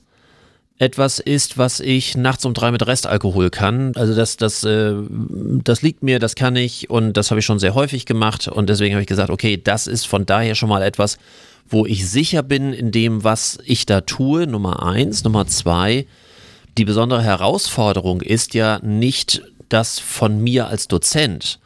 [0.78, 3.92] etwas ist, was ich nachts um drei mit Restalkohol kann.
[3.96, 7.58] Also das, das, äh, das liegt mir, das kann ich und das habe ich schon
[7.58, 10.82] sehr häufig gemacht und deswegen habe ich gesagt, okay, das ist von daher schon mal
[10.82, 11.18] etwas,
[11.68, 15.24] wo ich sicher bin in dem, was ich da tue, Nummer eins.
[15.24, 16.06] Nummer zwei,
[16.78, 21.58] die besondere Herausforderung ist ja nicht das von mir als Dozent.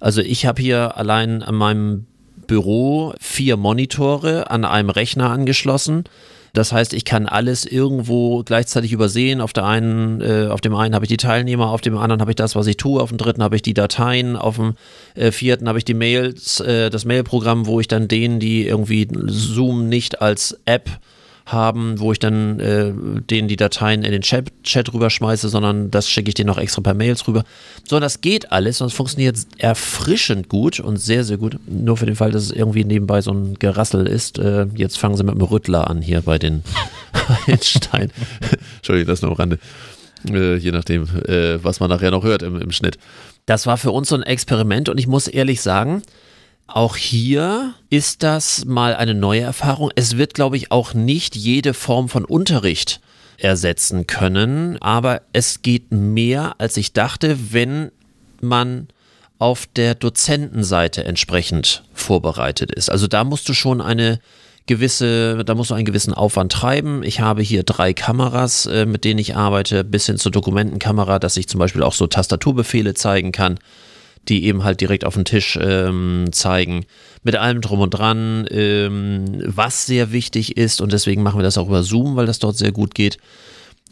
[0.00, 2.06] Also ich habe hier allein an meinem
[2.46, 6.04] Büro vier Monitore an einem Rechner angeschlossen
[6.52, 9.40] das heißt, ich kann alles irgendwo gleichzeitig übersehen.
[9.40, 12.32] Auf der einen, äh, auf dem einen habe ich die Teilnehmer, auf dem anderen habe
[12.32, 14.74] ich das, was ich tue, auf dem dritten habe ich die Dateien, auf dem
[15.14, 19.08] äh, vierten habe ich die Mails, äh, das Mailprogramm, wo ich dann denen, die irgendwie
[19.26, 20.88] Zoom nicht als App
[21.52, 26.08] haben, wo ich dann äh, denen die Dateien in den Chat, Chat rüberschmeiße, sondern das
[26.08, 27.44] schicke ich denen noch extra per Mails rüber.
[27.86, 31.58] So, das geht alles und es funktioniert erfrischend gut und sehr, sehr gut.
[31.66, 34.38] Nur für den Fall, dass es irgendwie nebenbei so ein Gerassel ist.
[34.38, 36.62] Äh, jetzt fangen sie mit dem Rüttler an hier bei den,
[37.62, 38.12] Steinen.
[38.76, 39.58] Entschuldigung, das nur am Rande.
[40.28, 42.98] Äh, je nachdem, äh, was man nachher noch hört im, im Schnitt.
[43.46, 46.02] Das war für uns so ein Experiment und ich muss ehrlich sagen,
[46.68, 49.90] auch hier ist das mal eine neue Erfahrung.
[49.96, 53.00] Es wird, glaube ich, auch nicht jede Form von Unterricht
[53.38, 57.90] ersetzen können, aber es geht mehr, als ich dachte, wenn
[58.40, 58.88] man
[59.38, 62.90] auf der Dozentenseite entsprechend vorbereitet ist.
[62.90, 64.20] Also da musst du schon eine
[64.66, 67.02] gewisse, da musst du einen gewissen Aufwand treiben.
[67.02, 71.36] Ich habe hier drei Kameras, äh, mit denen ich arbeite, bis hin zur Dokumentenkamera, dass
[71.36, 73.58] ich zum Beispiel auch so Tastaturbefehle zeigen kann
[74.28, 76.84] die eben halt direkt auf den Tisch ähm, zeigen.
[77.22, 81.58] Mit allem drum und dran, ähm, was sehr wichtig ist und deswegen machen wir das
[81.58, 83.18] auch über Zoom, weil das dort sehr gut geht.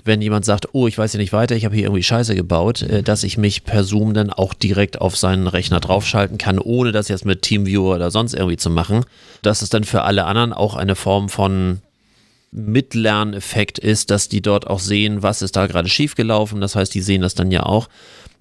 [0.05, 2.83] Wenn jemand sagt, oh, ich weiß hier nicht weiter, ich habe hier irgendwie Scheiße gebaut,
[2.83, 6.93] äh, dass ich mich per Zoom dann auch direkt auf seinen Rechner draufschalten kann, ohne
[6.93, 9.05] das jetzt mit Teamviewer oder sonst irgendwie zu machen.
[9.43, 11.81] Das ist dann für alle anderen auch eine Form von
[12.53, 16.61] Mitlerneffekt ist, dass die dort auch sehen, was ist da gerade schiefgelaufen.
[16.61, 17.89] Das heißt, die sehen das dann ja auch.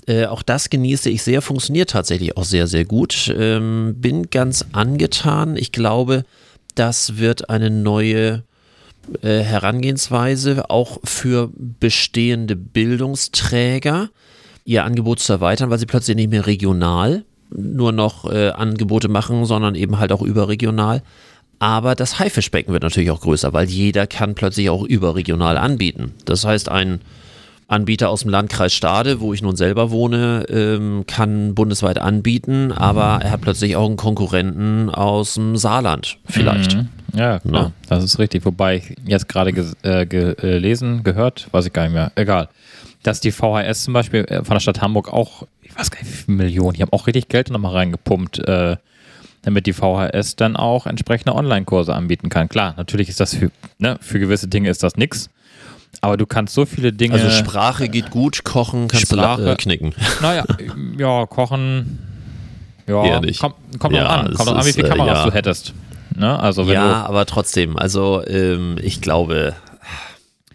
[0.08, 3.34] Äh, auch das genieße ich sehr, funktioniert tatsächlich auch sehr, sehr gut.
[3.36, 5.58] Ähm, bin ganz angetan.
[5.58, 6.24] Ich glaube,
[6.76, 8.44] das wird eine neue
[9.22, 14.10] äh, Herangehensweise auch für bestehende Bildungsträger,
[14.66, 19.46] ihr Angebot zu erweitern, weil sie plötzlich nicht mehr regional nur noch äh, Angebote machen,
[19.46, 21.04] sondern eben halt auch überregional.
[21.60, 26.14] Aber das Haifischbecken wird natürlich auch größer, weil jeder kann plötzlich auch überregional anbieten.
[26.26, 27.02] Das heißt, ein
[27.68, 33.20] Anbieter aus dem Landkreis Stade, wo ich nun selber wohne, ähm, kann bundesweit anbieten, aber
[33.24, 36.76] er hat plötzlich auch einen Konkurrenten aus dem Saarland vielleicht.
[36.76, 36.90] Mhm.
[37.16, 37.72] Ja, klar, no?
[37.88, 38.46] das ist richtig.
[38.46, 39.52] Wobei ich jetzt gerade
[39.84, 42.50] äh, gelesen, gehört, weiß ich gar nicht mehr, egal,
[43.04, 46.12] dass die VHS zum Beispiel äh, von der Stadt Hamburg auch, ich weiß gar nicht
[46.12, 48.78] wie viele Millionen, die haben auch richtig Geld nochmal reingepumpt, äh,
[49.42, 52.50] damit die VHS dann auch entsprechende Online-Kurse anbieten kann.
[52.50, 55.30] Klar, natürlich ist das für, ne, für gewisse Dinge ist das nichts.
[56.06, 57.16] Aber du kannst so viele Dinge.
[57.16, 59.96] Also Sprache geht gut, Kochen kannst Sprache- du äh, knicken.
[60.22, 60.46] Naja,
[61.00, 61.98] ja, kochen.
[62.88, 63.40] Ja, Eher nicht.
[63.40, 64.34] kommt, kommt Ja, an.
[64.36, 65.26] Kommt an, wie viele äh, Kameras ja.
[65.26, 65.74] du hättest.
[66.16, 66.38] Ne?
[66.40, 69.56] Also, Ja, aber trotzdem, also ähm, ich glaube,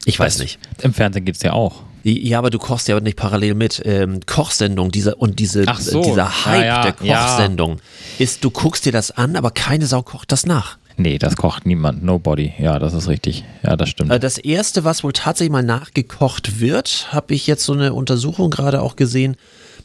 [0.05, 0.61] ich weiß nicht.
[0.79, 0.85] du.
[0.85, 1.83] Im Fernsehen geht es ja auch.
[2.05, 3.83] Ja, aber du kochst ja nicht parallel mit.
[3.85, 7.25] Ähm, Kochsendung dieser, und diese, so, dieser Hype ja, ja, der ja.
[7.27, 7.81] Kochsendung
[8.21, 10.79] ist, du guckst dir das an, aber keine Sau kocht das nach.
[11.01, 12.03] Nee, das kocht niemand.
[12.05, 12.53] Nobody.
[12.59, 13.45] Ja, das ist richtig.
[13.63, 14.13] Ja, das stimmt.
[14.13, 18.51] Äh, Das erste, was wohl tatsächlich mal nachgekocht wird, habe ich jetzt so eine Untersuchung
[18.51, 19.37] gerade auch gesehen.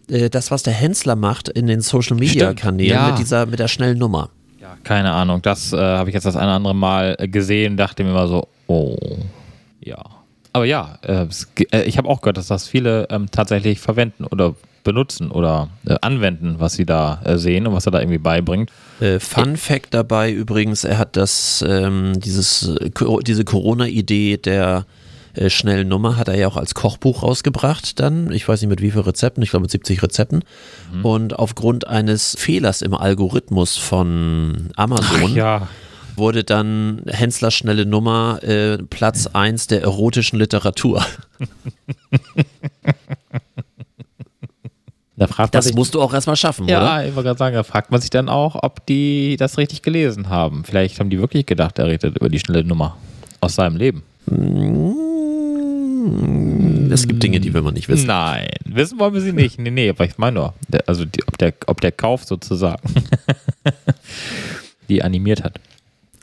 [0.10, 3.08] äh, Das, was der Hensler macht in den Social Media Kanälen ja.
[3.10, 4.30] mit dieser, mit der schnellen Nummer.
[4.60, 5.42] Ja, keine Ahnung.
[5.42, 8.28] Das äh, habe ich jetzt das eine oder andere Mal äh, gesehen, dachte mir immer
[8.28, 8.98] so, oh,
[9.80, 10.04] ja.
[10.52, 11.28] Aber ja, äh,
[11.86, 16.56] ich habe auch gehört, dass das viele ähm, tatsächlich verwenden oder benutzen oder äh, anwenden,
[16.60, 18.72] was sie da äh, sehen und was er da irgendwie beibringt.
[19.02, 22.90] Äh, Fun Fact dabei übrigens, er hat das, ähm, dieses, äh,
[23.26, 24.86] diese Corona-Idee der
[25.34, 28.32] äh, schnellen Nummer hat er ja auch als Kochbuch rausgebracht dann.
[28.32, 30.44] Ich weiß nicht mit wie vielen Rezepten, ich glaube mit 70 Rezepten.
[31.04, 35.68] Und aufgrund eines Fehlers im Algorithmus von Amazon ja.
[36.16, 41.04] wurde dann Henslers schnelle Nummer äh, Platz 1 der erotischen Literatur.
[45.18, 46.74] Da fragt Das sich, musst du auch erstmal schaffen, oder?
[46.74, 49.82] ja, ich wollte gerade sagen, da fragt man sich dann auch, ob die das richtig
[49.82, 50.66] gelesen haben.
[50.66, 52.98] Vielleicht haben die wirklich gedacht, er redet über die schnelle Nummer
[53.40, 54.04] aus seinem Leben.
[56.92, 58.08] Es gibt Dinge, die will man nicht wissen.
[58.08, 59.58] Nein, wissen wollen wir sie nicht.
[59.58, 60.54] Nee, nee, aber ich meine nur,
[60.86, 62.82] also die, ob, der, ob der Kauf sozusagen
[64.90, 65.60] die animiert hat.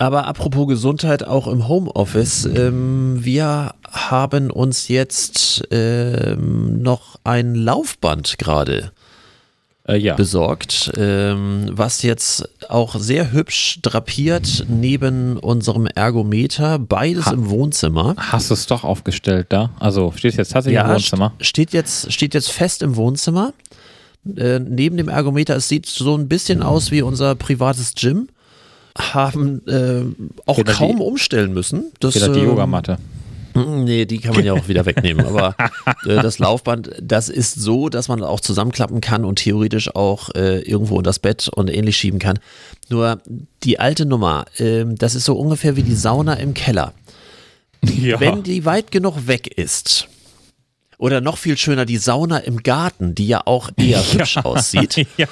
[0.03, 8.37] Aber apropos Gesundheit, auch im Homeoffice, ähm, wir haben uns jetzt ähm, noch ein Laufband
[8.39, 8.91] gerade
[9.87, 10.15] Äh, ja.
[10.15, 18.15] besorgt, ähm, was jetzt auch sehr hübsch drapiert neben unserem Ergometer, beides Ha- im Wohnzimmer.
[18.17, 19.71] Hast du es doch aufgestellt da?
[19.79, 21.33] Also steht es jetzt tatsächlich im Wohnzimmer?
[21.39, 23.53] st- Steht jetzt, steht jetzt fest im Wohnzimmer.
[24.37, 28.29] Äh, neben dem Ergometer, es sieht so ein bisschen aus wie unser privates Gym.
[28.99, 30.03] Haben äh,
[30.47, 31.93] auch Fehlt da kaum die- umstellen müssen.
[32.01, 32.99] Das, Steht da die ähm, Yogamatte?
[33.55, 35.27] Mm, Nee, die kann man ja auch wieder wegnehmen.
[35.27, 35.55] Aber
[36.07, 40.61] äh, das Laufband, das ist so, dass man auch zusammenklappen kann und theoretisch auch äh,
[40.61, 42.39] irgendwo in das Bett und ähnlich schieben kann.
[42.89, 43.21] Nur
[43.63, 46.93] die alte Nummer, ähm, das ist so ungefähr wie die Sauna im Keller.
[48.01, 48.21] Ja.
[48.21, 50.07] Wenn die weit genug weg ist,
[51.03, 55.05] oder noch viel schöner, die Sauna im Garten, die ja auch eher hübsch aussieht.
[55.17, 55.27] ja.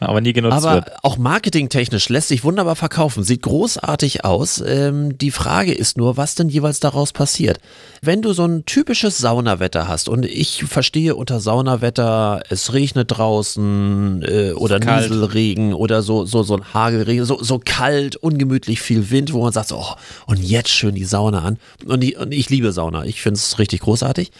[0.00, 0.92] Aber nie genutzt Aber wird.
[1.02, 4.62] auch marketingtechnisch lässt sich wunderbar verkaufen, sieht großartig aus.
[4.66, 7.58] Ähm, die Frage ist nur, was denn jeweils daraus passiert.
[8.02, 14.22] Wenn du so ein typisches Saunawetter hast und ich verstehe unter Saunawetter, es regnet draußen
[14.28, 15.08] äh, oder kalt.
[15.08, 19.54] Nieselregen oder so, so, so ein Hagelregen, so, so kalt, ungemütlich viel Wind, wo man
[19.54, 19.94] sagt, oh,
[20.26, 21.58] und jetzt schön die Sauna an.
[21.86, 24.30] Und, die, und ich liebe Sauna, ich finde es richtig großartig.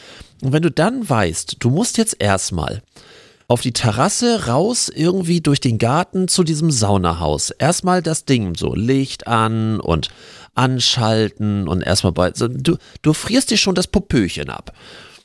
[0.43, 2.83] Und wenn du dann weißt, du musst jetzt erstmal
[3.49, 7.51] auf die Terrasse raus, irgendwie durch den Garten zu diesem Saunahaus.
[7.51, 10.09] Erstmal das Ding so, Licht an und
[10.55, 12.33] anschalten und erstmal bei.
[12.35, 14.73] So, du, du frierst dir schon das Popöchen ab.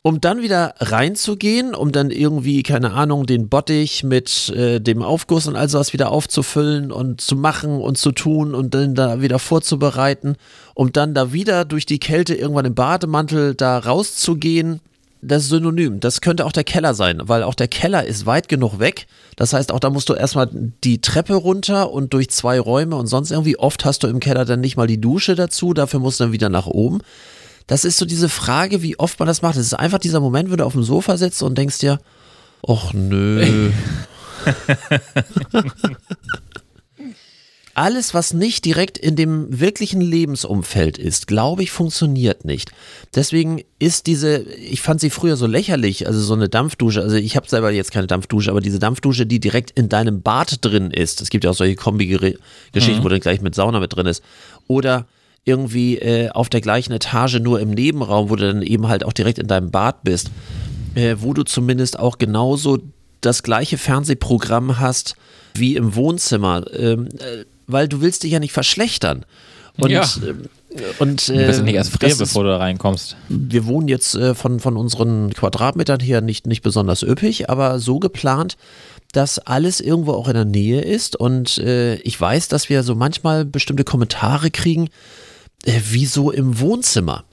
[0.04, 5.47] Um dann wieder reinzugehen, um dann irgendwie, keine Ahnung, den Bottich mit äh, dem Aufguss
[5.47, 9.38] und all sowas wieder aufzufüllen und zu machen und zu tun und dann da wieder
[9.38, 10.38] vorzubereiten,
[10.74, 14.82] um dann da wieder durch die Kälte irgendwann im Bademantel da rauszugehen
[15.22, 16.00] das ist synonym.
[16.00, 19.08] Das könnte auch der Keller sein, weil auch der Keller ist weit genug weg.
[19.36, 20.50] Das heißt, auch da musst du erstmal
[20.84, 23.58] die Treppe runter und durch zwei Räume und sonst irgendwie.
[23.58, 26.34] Oft hast du im Keller dann nicht mal die Dusche dazu, dafür musst du dann
[26.34, 27.00] wieder nach oben.
[27.68, 29.56] Das ist so diese Frage, wie oft man das macht.
[29.56, 32.00] Es ist einfach dieser Moment, wenn du auf dem Sofa sitzt und denkst dir,
[32.68, 33.72] ach nö.
[37.74, 42.72] Alles, was nicht direkt in dem wirklichen Lebensumfeld ist, glaube ich, funktioniert nicht.
[43.16, 47.36] Deswegen ist diese, ich fand sie früher so lächerlich, also so eine Dampfdusche, also ich
[47.36, 51.22] habe selber jetzt keine Dampfdusche, aber diese Dampfdusche, die direkt in deinem Bad drin ist,
[51.22, 54.24] es gibt ja auch solche Kombi-Geschichten, wo dann gleich mit Sauna mit drin ist,
[54.68, 55.08] oder
[55.46, 59.14] irgendwie äh, auf der gleichen Etage nur im Nebenraum, wo du dann eben halt auch
[59.14, 60.30] direkt in deinem Bad bist,
[60.96, 62.80] äh, wo du zumindest auch genauso
[63.22, 65.16] das gleiche Fernsehprogramm hast
[65.56, 69.26] wie im Wohnzimmer, ähm, äh, weil du willst dich ja nicht verschlechtern.
[69.78, 70.04] Und, Ja.
[70.28, 70.46] ähm,
[71.00, 73.16] und Du wirst äh, nicht erst ist- bevor du da reinkommst.
[73.30, 78.00] wir wohnen jetzt äh, von, von unseren Quadratmetern her nicht, nicht besonders üppig, aber so
[78.00, 78.58] geplant,
[79.14, 81.16] dass alles irgendwo auch in der Nähe ist.
[81.18, 84.90] Und äh, ich weiß, dass wir so manchmal bestimmte Kommentare kriegen,
[85.66, 87.24] äh, wieso im Wohnzimmer?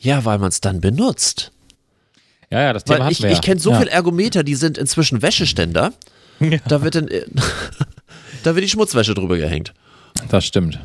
[0.00, 1.50] Ja, weil man es dann benutzt.
[2.50, 3.34] Ja, ja, das Thema Weil hatten ich, wir ja.
[3.36, 3.78] ich kenne so ja.
[3.78, 5.92] viele Ergometer, die sind inzwischen Wäscheständer.
[6.68, 7.24] Da wird dann, äh,
[8.42, 9.72] da wird die Schmutzwäsche drüber gehängt.
[10.30, 10.78] Das stimmt.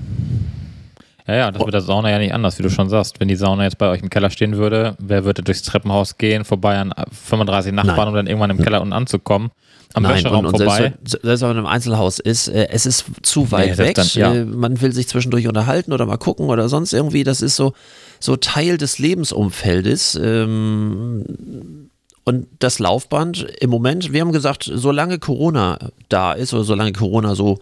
[1.28, 1.66] Ja, ja, das Oh.
[1.66, 3.20] mit der Sauna ja nicht anders, wie du schon sagst.
[3.22, 6.44] Wenn die Sauna jetzt bei euch im Keller stehen würde, wer würde durchs Treppenhaus gehen,
[6.44, 8.08] vorbei an 35 Nachbarn, Nein.
[8.10, 9.52] um dann irgendwann im Keller unten anzukommen?
[9.94, 10.78] Am Nein, Wäscheraum und, und vorbei?
[10.78, 13.96] selbst, wenn- selbst wenn man im Einzelhaus ist, äh, es ist zu weit das weg.
[13.96, 14.34] dann- ja.
[14.34, 17.24] äh, man will sich zwischendurch unterhalten oder mal gucken oder sonst irgendwie.
[17.24, 17.74] Das ist so,
[18.20, 20.20] so Teil des Lebensumfeldes.
[20.22, 21.90] Ähm,
[22.26, 25.78] und das Laufband im Moment, wir haben gesagt, solange Corona
[26.10, 27.60] da ist oder solange Corona so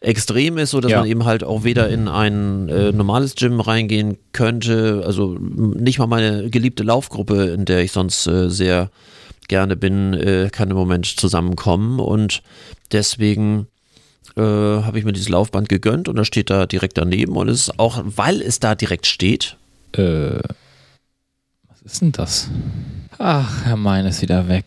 [0.00, 0.98] extrem ist, so dass Ja.
[1.00, 6.06] man eben halt auch weder in ein äh, normales Gym reingehen könnte, also nicht mal
[6.08, 8.90] meine geliebte Laufgruppe, in der ich sonst äh, sehr
[9.48, 12.42] gerne bin, äh, kann im Moment zusammenkommen und
[12.90, 13.68] deswegen
[14.36, 17.68] äh, habe ich mir dieses Laufband gegönnt und das steht da direkt daneben und es
[17.68, 19.56] ist auch, weil es da direkt steht,
[19.92, 20.40] Äh,
[21.68, 22.48] was ist denn das?
[23.24, 24.64] Ach, Herr Mein ist wieder weg.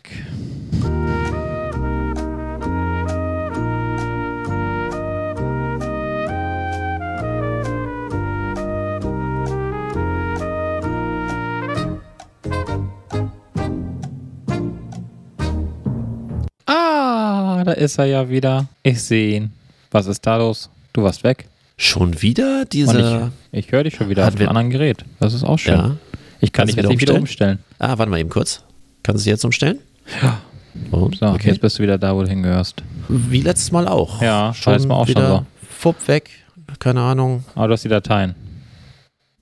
[16.65, 18.67] Ah, da ist er ja wieder.
[18.83, 19.51] Ich sehe ihn.
[19.91, 20.69] Was ist da los?
[20.93, 21.49] Du warst weg.
[21.77, 25.03] schon wieder Und dieser, ich, ich höre dich schon wieder Hat auf einem anderen Gerät.
[25.19, 25.73] Das ist auch schön.
[25.75, 25.97] ja,
[26.41, 27.59] Ich kann dich jetzt wieder nicht wieder umstellen.
[27.79, 28.63] ah, warte mal eben kurz,
[29.03, 29.79] kannst du es jetzt umstellen?
[30.21, 30.41] Ja.
[30.91, 31.49] Und, So, okay.
[31.49, 32.83] jetzt bist du wieder da, wo du hingehörst.
[33.07, 34.21] Wie letztes Mal auch.
[34.21, 36.29] Ja, schon Mal auch schon wieder Fupp weg,
[36.79, 37.45] keine Ahnung.
[37.55, 38.35] Aber du hast die Dateien.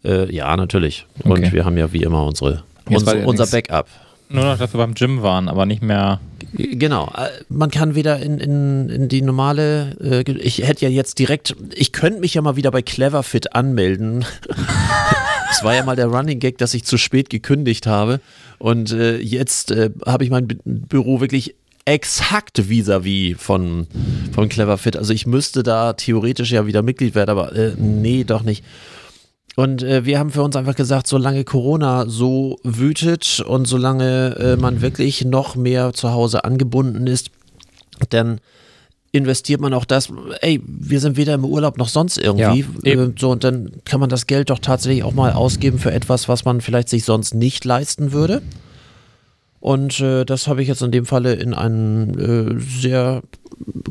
[0.03, 1.05] Äh, ja, natürlich.
[1.23, 1.51] Und Okay.
[1.53, 3.47] wir haben ja wie immer unsere, Jetzt unser.
[3.47, 3.87] Backup.
[4.29, 6.19] Nur noch, dass wir beim Gym waren, aber nicht mehr.
[6.53, 11.19] Genau, äh, man kann wieder in, in, in die normale, äh, ich hätte ja jetzt
[11.19, 14.25] direkt, ich könnte mich ja mal wieder bei Cleverfit anmelden.
[15.55, 18.19] Es war ja mal der Running Gag, dass ich zu spät gekündigt habe
[18.57, 23.87] und äh, jetzt äh, habe ich mein Bü- Büro wirklich exakt vis-à-vis von,
[24.33, 24.97] von Cleverfit.
[24.97, 28.63] Also ich müsste da theoretisch ja wieder Mitglied werden, aber äh, nee, doch nicht.
[29.55, 34.55] Und äh, wir haben für uns einfach gesagt, solange Corona so wütet und solange äh,
[34.55, 37.29] man wirklich noch mehr zu Hause angebunden ist,
[38.09, 38.39] dann
[39.13, 42.61] investiert man auch das, ey, wir sind weder im Urlaub noch sonst irgendwie.
[42.61, 43.15] Ja, äh, eben.
[43.17, 46.45] so, und dann kann man das Geld doch tatsächlich auch mal ausgeben für etwas, was
[46.45, 48.41] man vielleicht sich sonst nicht leisten würde.
[49.59, 53.21] Und äh, das habe ich jetzt in dem Falle in ein äh, sehr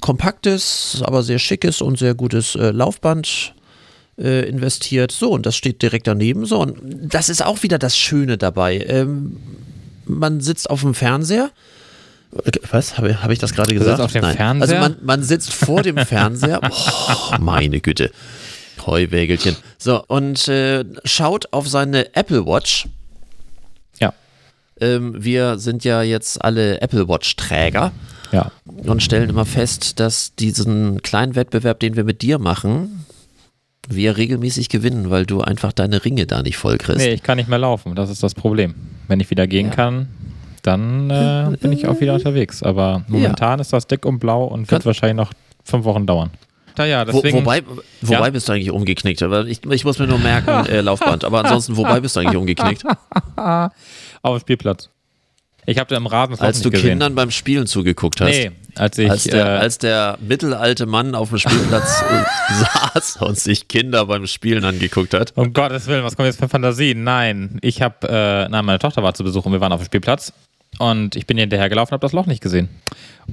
[0.00, 3.54] kompaktes, aber sehr schickes und sehr gutes äh, Laufband
[4.18, 5.12] äh, investiert.
[5.12, 6.46] So, und das steht direkt daneben.
[6.46, 6.78] So, und
[7.14, 8.84] das ist auch wieder das Schöne dabei.
[8.88, 9.36] Ähm,
[10.04, 11.52] man sitzt auf dem Fernseher.
[12.70, 12.96] Was?
[12.96, 13.90] Habe hab ich das gerade gesagt?
[13.98, 14.36] sitzt auf dem Nein.
[14.36, 14.62] Fernseher?
[14.82, 16.60] Also man, man sitzt vor dem Fernseher.
[16.70, 18.10] Oh, meine Güte.
[18.86, 19.56] Heuwägelchen.
[19.78, 22.88] So, und äh, schaut auf seine Apple Watch.
[24.00, 24.12] Ja.
[24.80, 27.92] Ähm, wir sind ja jetzt alle Apple Watch-Träger
[28.32, 28.50] Ja.
[28.64, 33.04] und stellen immer fest, dass diesen kleinen Wettbewerb, den wir mit dir machen,
[33.88, 37.00] wir regelmäßig gewinnen, weil du einfach deine Ringe da nicht voll kriegst.
[37.00, 37.94] Nee, ich kann nicht mehr laufen.
[37.94, 38.74] Das ist das Problem.
[39.08, 39.74] Wenn ich wieder gehen Ja.
[39.74, 40.08] kann,
[40.62, 42.62] dann äh, bin ich auch wieder unterwegs.
[42.62, 45.32] Aber momentan ist das dick und blau und wird Kann- wahrscheinlich noch
[45.64, 46.30] fünf Wochen dauern.
[46.74, 47.38] Da ja, Wo, deswegen.
[47.38, 47.62] wobei,
[48.00, 48.30] wobei Ja.
[48.30, 49.22] bist du eigentlich umgeknickt?
[49.22, 51.24] Aber ich, ich muss mir nur merken, äh, Laufband.
[51.24, 52.84] Aber ansonsten, wobei bist du eigentlich umgeknickt?
[53.36, 53.70] auf
[54.22, 54.88] dem Spielplatz.
[55.64, 56.88] Ich habe da im Rasen Als du gesehen.
[56.90, 58.30] Kindern beim Spielen zugeguckt hast.
[58.30, 59.08] Nee, als ich.
[59.08, 62.02] als, der, äh, als der mittelalte Mann auf dem Spielplatz
[62.92, 65.32] saß und sich Kinder beim Spielen angeguckt hat.
[65.36, 67.04] Um Gottes Willen, was kommt jetzt für Fantasien?
[67.04, 69.86] Nein, ich habe, äh, nein, meine Tochter war zu Besuch und wir waren auf dem
[69.86, 70.32] Spielplatz
[70.78, 72.68] und ich bin ihr hinterher gelaufen und habe das Loch nicht gesehen.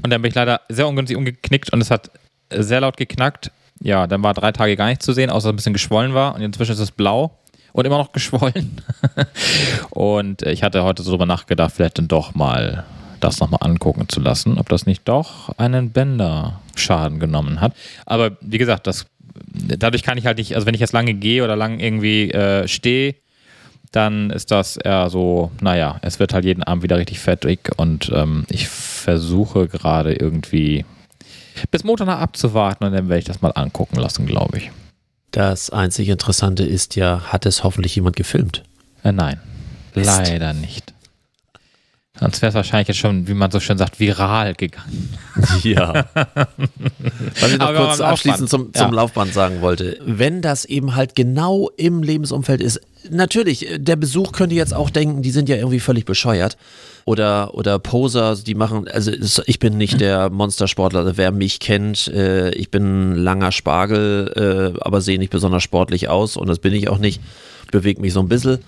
[0.04, 2.12] Und dann bin ich leider sehr ungünstig umgeknickt und es hat
[2.52, 3.52] sehr laut geknackt.
[3.82, 6.14] Ja, dann war drei Tage gar nichts zu sehen, außer dass es ein bisschen geschwollen
[6.14, 7.38] war und inzwischen ist es blau
[7.74, 8.82] und immer noch geschwollen.
[9.92, 12.86] und äh, ich hatte heute so drüber nachgedacht, vielleicht dann doch mal
[13.20, 17.74] das nochmal angucken zu lassen, ob das nicht doch einen Bänderschaden genommen hat.
[18.06, 19.06] Aber wie gesagt, das
[19.54, 22.68] dadurch kann ich halt nicht, also wenn ich jetzt lange gehe oder lang irgendwie äh,
[22.68, 23.16] stehe,
[23.92, 28.12] dann ist das eher so, naja, es wird halt jeden Abend wieder richtig fettig und
[28.14, 30.86] ähm, ich versuche gerade irgendwie
[31.72, 34.72] bis Montag abzuwarten und dann werde ich das mal angucken lassen, glaube ich.
[35.32, 38.64] Das einzig Interessante ist ja, hat es hoffentlich jemand gefilmt?
[39.04, 39.40] Äh, nein,
[39.96, 40.08] Mist.
[40.08, 40.94] leider nicht.
[42.20, 45.10] Sonst wäre es wahrscheinlich jetzt schon, wie man so schön sagt, viral gegangen.
[45.64, 46.06] Ja.
[47.40, 48.94] Was ich noch Aber kurz abschließend zum, Laufband, zum ja.
[48.94, 50.00] Laufband sagen wollte.
[50.06, 54.90] Wenn das eben halt genau im Lebensumfeld ist, natürlich, äh, der Besuch könnte jetzt auch
[54.90, 56.58] denken, die sind ja irgendwie völlig bescheuert.
[57.06, 59.12] Oder, oder Poser, die machen, also
[59.46, 64.74] ich bin nicht der Monstersportler, also wer mich kennt, äh, ich bin ein langer Spargel,
[64.76, 67.22] äh, aber sehe nicht besonders sportlich aus und das bin ich auch nicht,
[67.72, 68.60] bewege mich so ein bisschen.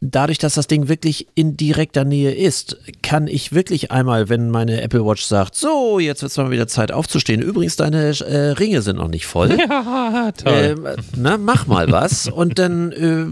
[0.00, 4.80] Dadurch, dass das Ding wirklich in direkter Nähe ist, kann ich wirklich einmal, wenn meine
[4.80, 7.42] Apple Watch sagt, so, jetzt wird es mal wieder Zeit aufzustehen.
[7.42, 9.56] Übrigens, deine äh, Ringe sind noch nicht voll.
[9.68, 10.52] Ja, toll.
[10.52, 10.86] Ähm,
[11.16, 12.28] na, mach mal was.
[12.28, 13.26] Und dann, äh,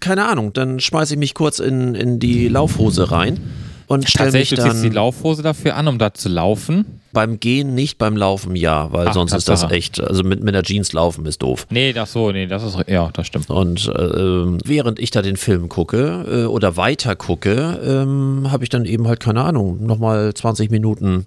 [0.00, 3.40] keine Ahnung, dann schmeiße ich mich kurz in, in die Laufhose rein
[3.86, 7.00] und stelle mich Tatsächlich, du ziehst die dann Laufhose dafür an, um da zu laufen?
[7.12, 9.74] Beim Gehen nicht, beim Laufen ja, weil Ach, sonst ist das Tatsache.
[9.76, 11.66] echt, also mit, mit der Jeans laufen ist doof.
[11.70, 13.50] Nee, ach so, nee, das ist, ja, das stimmt.
[13.50, 18.70] Und äh, während ich da den Film gucke äh, oder weiter gucke, ähm, habe ich
[18.70, 21.26] dann eben halt, keine Ahnung, nochmal 20 Minuten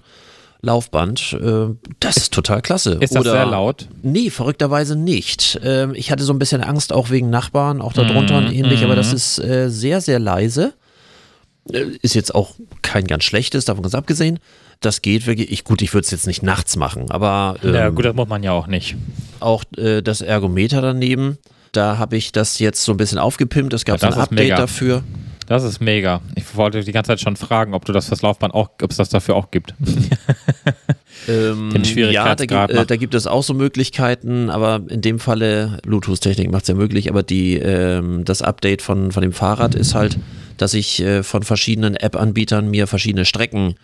[0.61, 1.33] Laufband.
[1.39, 2.93] Äh, das ist total klasse.
[2.99, 3.87] Ist das oder, sehr laut?
[4.01, 5.59] Nee, verrückterweise nicht.
[5.63, 8.53] Ähm, ich hatte so ein bisschen Angst, auch wegen Nachbarn, auch da drunter Mhm, und
[8.53, 10.73] ähnlich, aber das ist äh, sehr, sehr leise.
[11.71, 14.39] Äh, Ist jetzt auch kein ganz schlechtes, davon ganz abgesehen.
[14.81, 15.51] Das geht wirklich.
[15.51, 18.27] Ich, gut, ich würde es jetzt nicht nachts machen, aber ähm, ja, gut, das muss
[18.27, 18.95] man ja auch nicht.
[19.39, 21.37] auch äh, das Ergometer daneben.
[21.71, 23.73] Da habe ich das jetzt so ein bisschen aufgepimpt.
[23.73, 24.55] Es gab Ja, so ein Update mega.
[24.55, 25.03] dafür.
[25.47, 26.21] Das ist mega.
[26.35, 28.97] Ich wollte die ganze Zeit schon fragen, ob du das fürs Laufband auch, ob es
[28.97, 29.73] das dafür auch gibt.
[31.27, 36.51] Ähm, ja, da, äh, da gibt es auch so Möglichkeiten, aber in dem Falle, Bluetooth-Technik
[36.51, 40.19] macht es ja möglich, aber die, ähm, das Update von, von dem Fahrrad ist halt,
[40.57, 43.75] dass ich äh, von verschiedenen App-Anbietern mir verschiedene Strecken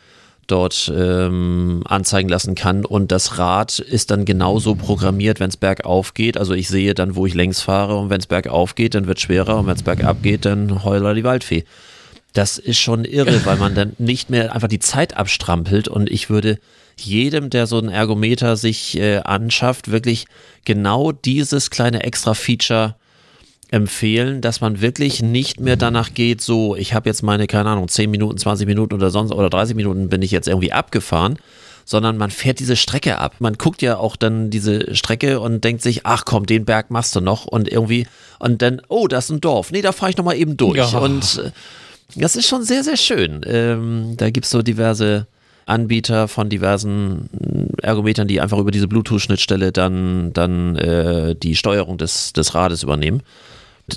[0.52, 6.14] dort ähm, anzeigen lassen kann und das Rad ist dann genauso programmiert, wenn es bergauf
[6.14, 6.38] geht.
[6.38, 9.18] Also ich sehe dann, wo ich längs fahre und wenn es bergauf geht, dann wird
[9.18, 11.64] es schwerer und wenn es bergab geht, dann heuler die Waldfee.
[12.34, 16.30] Das ist schon irre, weil man dann nicht mehr einfach die Zeit abstrampelt und ich
[16.30, 16.60] würde
[16.98, 20.26] jedem, der so ein Ergometer sich äh, anschafft, wirklich
[20.66, 22.96] genau dieses kleine Extra-Feature
[23.72, 27.88] empfehlen, dass man wirklich nicht mehr danach geht, so, ich habe jetzt meine, keine Ahnung,
[27.88, 31.40] 10 Minuten, 20 Minuten oder sonst oder 30 Minuten bin ich jetzt irgendwie abgefahren,
[31.86, 33.36] sondern man fährt diese Strecke ab.
[33.40, 37.16] Man guckt ja auch dann diese Strecke und denkt sich, ach komm, den Berg machst
[37.16, 38.08] du noch und irgendwie,
[38.40, 39.72] und dann, oh, das ist ein Dorf.
[39.72, 40.92] Nee, da fahre ich nochmal eben durch.
[40.92, 41.00] Ja.
[41.00, 41.52] Und äh,
[42.18, 43.42] das ist schon sehr, sehr schön.
[43.46, 45.28] Ähm, da gibt es so diverse
[45.66, 51.98] Anbieter von diversen äh, Ergometern, die einfach über diese Bluetooth-Schnittstelle dann, dann äh, die Steuerung
[51.98, 53.24] des, des Rades übernehmen.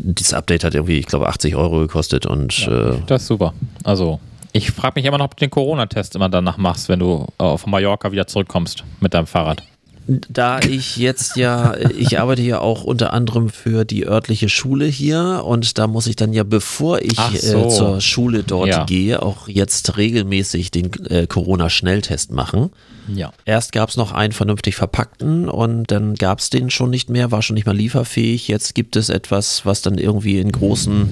[0.03, 3.53] Dieses Update hat irgendwie, ich glaube, 80 Euro gekostet und äh, Das ist super.
[3.85, 4.21] Also,
[4.53, 7.57] ich frage mich immer noch, ob du den Corona-Test immer danach machst, wenn du äh,
[7.57, 9.63] von Mallorca wieder zurückkommst mit deinem Fahrrad.
[10.07, 15.43] Da ich jetzt ja, ich arbeite ja auch unter anderem für die örtliche Schule hier
[15.45, 17.69] und da muss ich dann ja, bevor ich äh, so.
[17.69, 18.85] zur Schule dort Ja.
[18.85, 22.71] gehe, auch jetzt regelmäßig den äh, Corona-Schnelltest machen.
[23.15, 23.33] Ja.
[23.45, 27.31] Erst gab es noch einen vernünftig verpackten und dann gab es den schon nicht mehr,
[27.31, 28.49] war schon nicht mehr lieferfähig.
[28.49, 31.09] Jetzt gibt es etwas, was dann irgendwie in großen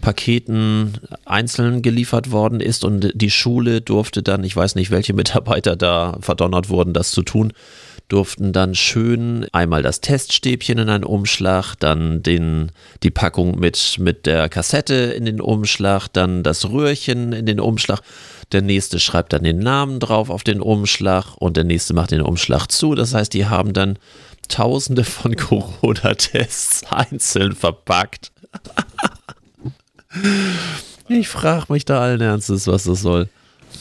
[0.00, 0.94] Paketen
[1.24, 6.18] einzeln geliefert worden ist und die Schule durfte dann, ich weiß nicht, welche Mitarbeiter da
[6.20, 7.52] verdonnert wurden, das zu tun,
[8.12, 12.70] durften dann schön einmal das Teststäbchen in einen Umschlag, dann den,
[13.02, 18.00] die Packung mit, mit der Kassette in den Umschlag, dann das Röhrchen in den Umschlag.
[18.52, 22.20] Der nächste schreibt dann den Namen drauf auf den Umschlag und der nächste macht den
[22.20, 22.94] Umschlag zu.
[22.94, 23.98] Das heißt, die haben dann
[24.48, 28.30] tausende von Corona-Tests einzeln verpackt.
[31.08, 33.28] Ich frage mich da allen Ernstes, was das soll.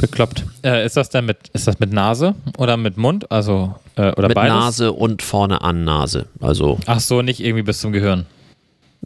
[0.02, 0.44] Bekloppt.
[0.64, 3.32] Äh, ist das denn mit, ist das mit Nase oder mit Mund?
[3.32, 4.54] Also, äh, oder Mit beides?
[4.54, 6.26] Nase und vorne an Nase.
[6.40, 8.26] Also, Ach so, nicht irgendwie bis zum Gehirn.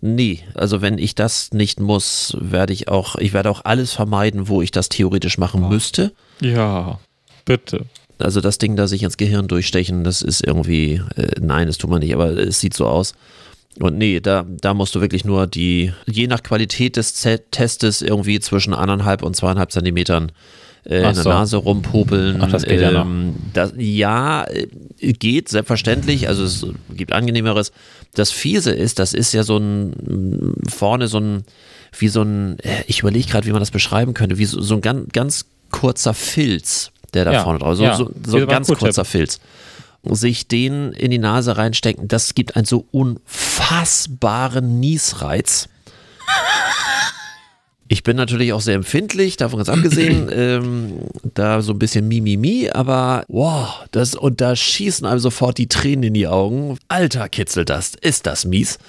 [0.01, 0.39] nee.
[0.53, 4.61] Also, wenn ich das nicht muss, werde ich auch, ich werde auch alles vermeiden, wo
[4.61, 6.13] ich das theoretisch machen müsste.
[6.41, 6.99] Ja,
[7.45, 7.85] bitte.
[8.17, 11.89] Also, das Ding da sich ins Gehirn durchstechen, das ist irgendwie, äh, nein, das tut
[11.89, 13.13] man nicht, aber es sieht so aus.
[13.77, 18.01] Und nee, da, da musst du wirklich nur die, je nach Qualität des Z Testes
[18.01, 20.31] irgendwie zwischen anderthalb und zweieinhalb Zentimetern
[20.86, 21.29] äh, in der so.
[21.29, 22.41] Nase rumpopeln.
[22.41, 23.07] Ach, das geht ja noch.
[23.53, 24.67] Das, ja, äh,
[25.13, 26.27] geht, selbstverständlich.
[26.27, 26.65] Also es
[26.95, 27.71] gibt angenehmeres.
[28.13, 31.43] Das Fiese ist, das ist ja so ein, vorne so ein,
[31.97, 34.75] wie so ein, äh, ich überlege gerade, wie man das beschreiben könnte, wie so, so
[34.75, 37.79] ein ganz, ganz kurzer Filz, der da Ja, vorne drauf ist.
[37.79, 37.95] So, ja.
[37.95, 39.39] so, so ein ganz kurzer Filz.
[40.03, 45.67] Sich den in die Nase reinstecken, das gibt einen so unfassbaren Niesreiz.
[47.88, 50.93] Ich bin natürlich auch sehr empfindlich, davon ganz abgesehen, ähm,
[51.36, 56.03] da so ein bisschen Mimimi, aber wow, das, und da schießen einem sofort die Tränen
[56.03, 56.77] in die Augen.
[56.88, 58.79] Alter, kitzelt das, ist das mies.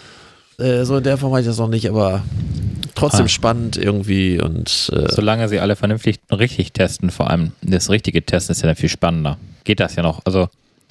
[0.59, 2.23] Äh, so in der Form habe ich das noch nicht, aber
[2.95, 3.29] trotzdem Ah.
[3.29, 8.25] spannend irgendwie und äh, Solange sie alle vernünftig und richtig testen, vor allem das richtige
[8.25, 9.37] Testen ist ja dann viel spannender.
[9.65, 10.23] Geht das ja noch.
[10.25, 10.49] Also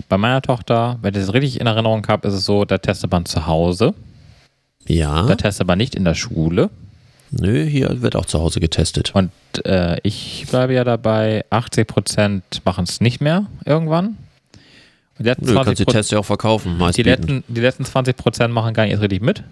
[0.10, 3.12] bei meiner Tochter, wenn ich das richtig in Erinnerung habe, ist es so, da testet
[3.12, 3.96] man zu Hause,
[4.88, 6.70] ja, da testet man nicht in der Schule.
[7.32, 9.14] Nö, hier wird auch zu Hause getestet.
[9.16, 9.32] Und
[9.66, 14.18] äh, ich bleibe ja dabei, 80% machen es nicht mehr irgendwann.
[15.18, 17.84] Die letzten Nö, kannst die 20%, Tests ja auch verkaufen, meist die letzten, die letzten
[17.84, 19.44] 20% machen gar nicht erst richtig mit.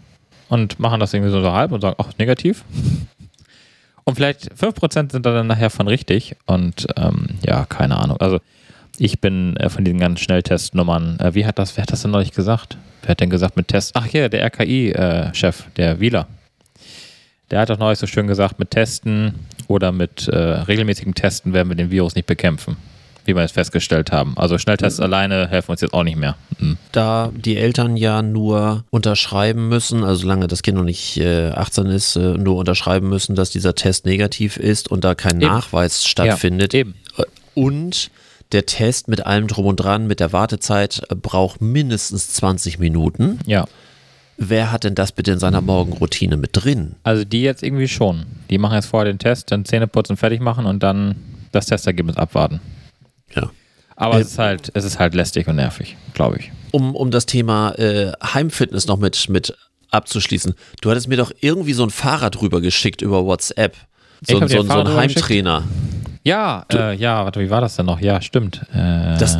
[0.50, 2.64] und machen das irgendwie so halb und sagen, ach, negativ.
[4.04, 6.36] Und vielleicht 5% sind dann nachher von richtig.
[6.46, 8.18] Und ähm, ja, keine Ahnung.
[8.18, 8.40] Also
[8.98, 12.12] ich bin äh, von diesen ganzen Schnelltestnummern, äh, wie hat das, wer hat das denn
[12.12, 12.78] neulich gesagt?
[13.02, 13.92] Wer hat denn gesagt mit Tests?
[13.96, 16.28] Ach ja, der RKI-Chef, der Wieler.
[17.54, 19.36] Der hat doch neulich so schön gesagt, mit Testen
[19.68, 22.78] oder mit äh, regelmäßigem Testen werden wir den Virus nicht bekämpfen.
[23.26, 24.36] Wie wir es festgestellt haben.
[24.38, 25.06] Also Schnelltests mhm.
[25.06, 26.36] alleine helfen uns jetzt auch nicht mehr.
[26.58, 26.80] Mhm.
[26.94, 31.86] Da die Eltern ja nur unterschreiben müssen, also solange das Kind noch nicht äh, 18
[31.86, 35.52] ist, äh, nur unterschreiben müssen, dass dieser Test negativ ist und da kein eben.
[35.52, 36.74] Nachweis stattfindet.
[36.74, 36.96] Ja, eben.
[37.18, 37.24] Äh,
[37.54, 38.10] und
[38.52, 43.38] der Test mit allem drum und dran, mit der Wartezeit, äh, braucht mindestens 20 Minuten.
[43.46, 43.66] Ja.
[44.38, 46.96] Wer hat denn das bitte in seiner Morgenroutine mit drin?
[47.04, 48.26] Also die jetzt irgendwie schon.
[48.50, 51.16] Die machen jetzt vorher den Test, dann Zähne putzen, fertig machen und dann
[51.52, 52.60] das Testergebnis abwarten.
[53.36, 53.52] Ja.
[53.96, 56.52] Aber äh, es, ist halt, es ist halt lästig und nervig, glaube ich.
[56.72, 59.56] Um, um das Thema äh, Heimfitness noch mit, mit
[59.92, 60.56] abzuschließen.
[60.82, 63.76] Du hattest mir doch irgendwie so ein Fahrrad rüber geschickt über WhatsApp.
[64.26, 65.64] So, so, so, ein Heimtrainer.
[66.24, 68.00] Ja, äh, ja, warte, wie war das denn noch?
[68.00, 68.62] Ja, stimmt.
[68.74, 69.38] Äh, das,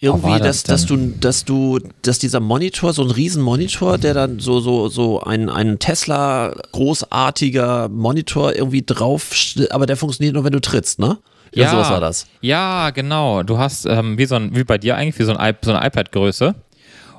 [0.00, 4.60] irgendwie, dass, dass du, dass du, dass dieser Monitor, so ein Riesenmonitor, der dann so,
[4.60, 9.30] so, so ein, ein Tesla großartiger Monitor irgendwie drauf,
[9.70, 11.18] aber der funktioniert nur, wenn du trittst, ne?
[11.52, 12.26] Ja, ja sowas war das.
[12.40, 13.42] Ja, genau.
[13.42, 15.86] Du hast ähm, wie so ein, wie bei dir eigentlich, wie so, ein, so eine
[15.86, 16.54] iPad-Größe.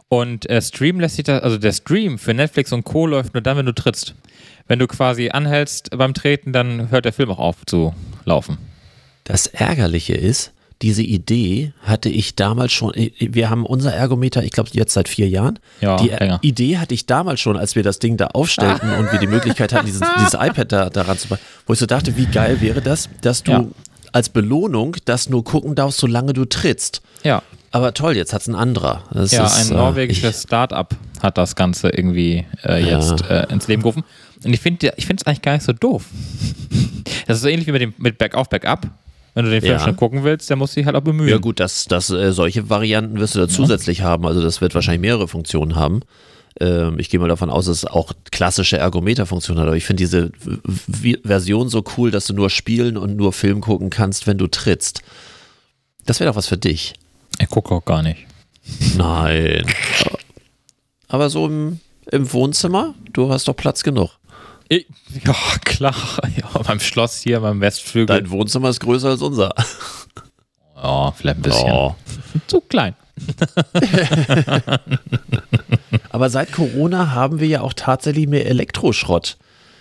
[0.07, 3.05] Und äh, Stream lässt sich da, also der Stream für Netflix und Co.
[3.05, 4.15] läuft nur dann, wenn du trittst.
[4.67, 7.93] Wenn du quasi anhältst beim Treten, dann hört der Film auch auf zu
[8.25, 8.57] laufen.
[9.23, 14.51] Das Ärgerliche ist, diese Idee hatte ich damals schon, äh, wir haben unser Ergometer, ich
[14.51, 15.59] glaube jetzt seit vier Jahren.
[15.81, 16.39] Ja, die länger.
[16.41, 19.73] Idee hatte ich damals schon, als wir das Ding da aufstellten und wir die Möglichkeit
[19.73, 22.81] hatten, dieses, dieses iPad da, daran zu machen, wo ich so dachte, wie geil wäre
[22.81, 23.65] das, dass du ja.
[24.13, 27.01] als Belohnung das nur gucken darfst, solange du trittst.
[27.23, 27.43] Ja.
[27.71, 29.03] Aber toll, jetzt hat es ein anderer.
[29.11, 33.41] Das ja, ist, ein äh, norwegisches Start-up hat das Ganze irgendwie äh, jetzt ja.
[33.41, 34.03] äh, ins Leben gerufen.
[34.43, 36.05] Und ich finde ich es eigentlich gar nicht so doof.
[37.27, 38.87] Das ist so ähnlich wie mit dem mit Backoff, Backup.
[39.33, 39.79] Wenn du den Film ja.
[39.79, 41.29] schon gucken willst, dann musst du dich halt auch bemühen.
[41.29, 44.05] Ja gut, das, das, äh, solche Varianten wirst du da zusätzlich ja.
[44.05, 44.25] haben.
[44.25, 46.01] Also das wird wahrscheinlich mehrere Funktionen haben.
[46.59, 49.67] Ähm, ich gehe mal davon aus, dass es auch klassische Ergometer-Funktionen hat.
[49.67, 50.31] Aber ich finde diese
[51.23, 55.01] Version so cool, dass du nur spielen und nur Film gucken kannst, wenn du trittst.
[56.05, 56.93] Das wäre doch was für dich.
[57.39, 58.25] Ich gucke auch gar nicht.
[58.97, 59.65] Nein.
[61.07, 61.79] Aber so im,
[62.11, 64.18] im Wohnzimmer, du hast doch Platz genug.
[64.69, 64.85] Ich,
[65.25, 65.95] ja, klar.
[66.37, 68.21] Ja, beim Schloss hier, beim Westflügel.
[68.21, 69.53] Dein Wohnzimmer ist größer als unser.
[70.75, 71.71] Ja, vielleicht ein bisschen.
[71.71, 71.95] Oh.
[72.47, 72.95] Zu klein.
[76.11, 79.37] Aber seit Corona haben wir ja auch tatsächlich mehr Elektroschrott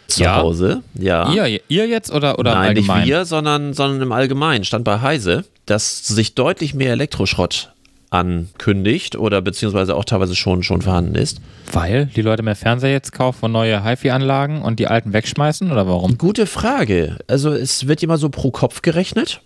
[0.08, 0.36] zu ja.
[0.36, 0.82] Hause.
[0.94, 1.32] Ja.
[1.32, 3.00] Ihr, ihr jetzt oder, oder Nein, allgemein?
[3.00, 4.64] nicht wir, sondern, sondern im Allgemeinen.
[4.64, 7.72] Stand bei Heise, dass sich deutlich mehr Elektroschrott
[8.10, 11.40] ankündigt oder beziehungsweise auch teilweise schon, schon vorhanden ist.
[11.72, 15.86] Weil die Leute mehr Fernseher jetzt kaufen und neue HiFi-Anlagen und die alten wegschmeißen oder
[15.86, 16.18] warum?
[16.18, 17.18] Gute Frage.
[17.26, 19.42] Also es wird immer so pro Kopf gerechnet.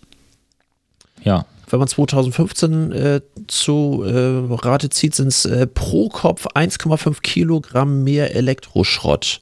[1.22, 1.46] Ja.
[1.68, 8.04] Wenn man 2015 äh, zu äh, Rate zieht, sind es äh, pro Kopf 1,5 Kilogramm
[8.04, 9.40] mehr Elektroschrott.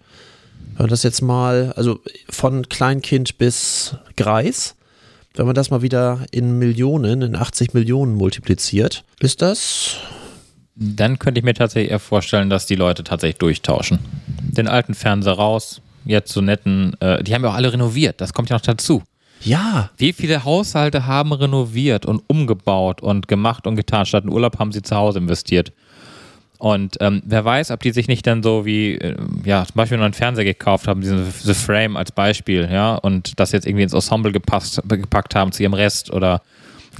[0.76, 1.98] Wenn man das jetzt mal, also
[2.28, 4.76] von Kleinkind bis Greis,
[5.34, 9.96] wenn man das mal wieder in Millionen, in 80 Millionen multipliziert, ist das.
[10.74, 13.98] Dann könnte ich mir tatsächlich eher vorstellen, dass die Leute tatsächlich durchtauschen.
[14.38, 18.32] Den alten Fernseher raus, jetzt so netten, äh, die haben ja auch alle renoviert, das
[18.32, 19.02] kommt ja noch dazu.
[19.42, 19.90] Ja.
[19.96, 24.06] Wie viele Haushalte haben renoviert und umgebaut und gemacht und getan?
[24.06, 25.72] Statt einen Urlaub haben sie zu Hause investiert.
[26.60, 29.96] Und ähm, wer weiß, ob die sich nicht dann so wie, äh, ja, zum Beispiel
[29.96, 33.84] nur einen Fernseher gekauft haben, diesen The Frame als Beispiel, ja, und das jetzt irgendwie
[33.84, 36.42] ins Ensemble gepasst, gepackt haben zu ihrem Rest oder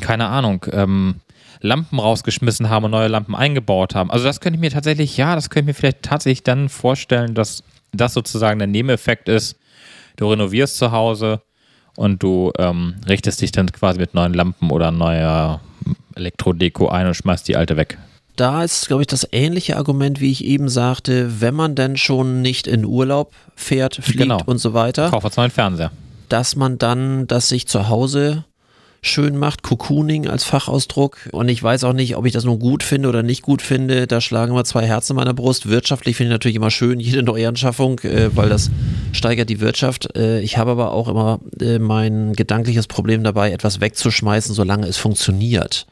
[0.01, 1.17] keine Ahnung, ähm,
[1.61, 4.11] Lampen rausgeschmissen haben und neue Lampen eingebaut haben.
[4.11, 7.35] Also das könnte ich mir tatsächlich, ja, das könnte ich mir vielleicht tatsächlich dann vorstellen,
[7.35, 9.59] dass das sozusagen der Nebeneffekt ist.
[10.17, 11.43] Du renovierst zu Hause
[11.97, 15.61] und du ähm, richtest dich dann quasi mit neuen Lampen oder neuer
[16.15, 17.99] Elektrodeko ein und schmeißt die alte weg
[18.41, 22.41] da ist, glaube ich, das ähnliche Argument, wie ich eben sagte, wenn man denn schon
[22.41, 24.41] nicht in Urlaub fährt, fliegt genau.
[24.47, 25.11] und so weiter.
[25.11, 25.91] Kauf jetzt neuen Fernseher.
[26.31, 28.45] Dass man dann das sich zu Hause
[29.03, 31.19] schön macht, Cocooning als Fachausdruck.
[31.33, 34.07] Und ich weiß auch nicht, ob ich das nun gut finde oder nicht gut finde.
[34.07, 35.69] Da schlagen immer zwei Herzen in meiner Brust.
[35.69, 38.71] Wirtschaftlich finde ich natürlich immer schön, jede Neuanschaffung, äh, weil das
[39.13, 40.17] steigert die Wirtschaft.
[40.17, 44.97] Äh, ich habe aber auch immer äh, mein gedankliches Problem dabei, etwas wegzuschmeißen, solange es
[44.97, 45.87] funktioniert.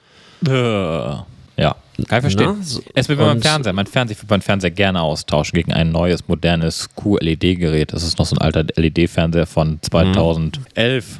[0.46, 1.16] Äh.
[1.60, 1.74] Ja,
[2.06, 2.56] kann ich verstehen.
[2.58, 3.72] Na, so, es wird beim Fernseher.
[3.72, 7.92] Mein Fernseher würde meinen Fernseher gerne austauschen gegen ein neues, modernes QLED-Gerät.
[7.92, 11.18] Das ist noch so ein alter LED-Fernseher von 2011,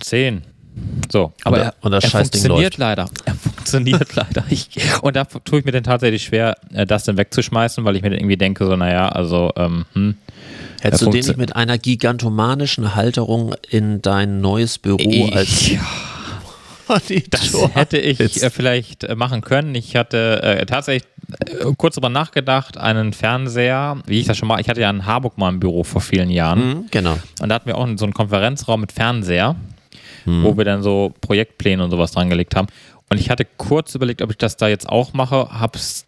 [0.00, 0.42] 10.
[1.10, 3.08] So, aber er, und das er funktioniert leider.
[3.24, 4.44] Er funktioniert leider.
[4.50, 4.68] Ich,
[5.00, 8.10] und da tue ich mir dann tatsächlich schwer, äh, das dann wegzuschmeißen, weil ich mir
[8.10, 10.16] dann irgendwie denke, so, naja, also, ähm, hm,
[10.82, 15.80] Hättest du den nicht mit einer gigantomanischen Halterung in dein neues Büro als ja.
[17.30, 19.74] Das hätte ich äh, vielleicht äh, machen können.
[19.74, 21.08] Ich hatte äh, tatsächlich
[21.48, 25.06] äh, kurz darüber nachgedacht, einen Fernseher, wie ich das schon mal, ich hatte ja in
[25.06, 26.68] Harburg mal ein Büro vor vielen Jahren.
[26.68, 27.18] Mhm, genau.
[27.40, 29.56] Und da hatten wir auch so einen Konferenzraum mit Fernseher,
[30.24, 30.44] mhm.
[30.44, 32.68] wo wir dann so Projektpläne und sowas dran gelegt haben.
[33.08, 36.05] Und ich hatte kurz überlegt, ob ich das da jetzt auch mache, habe es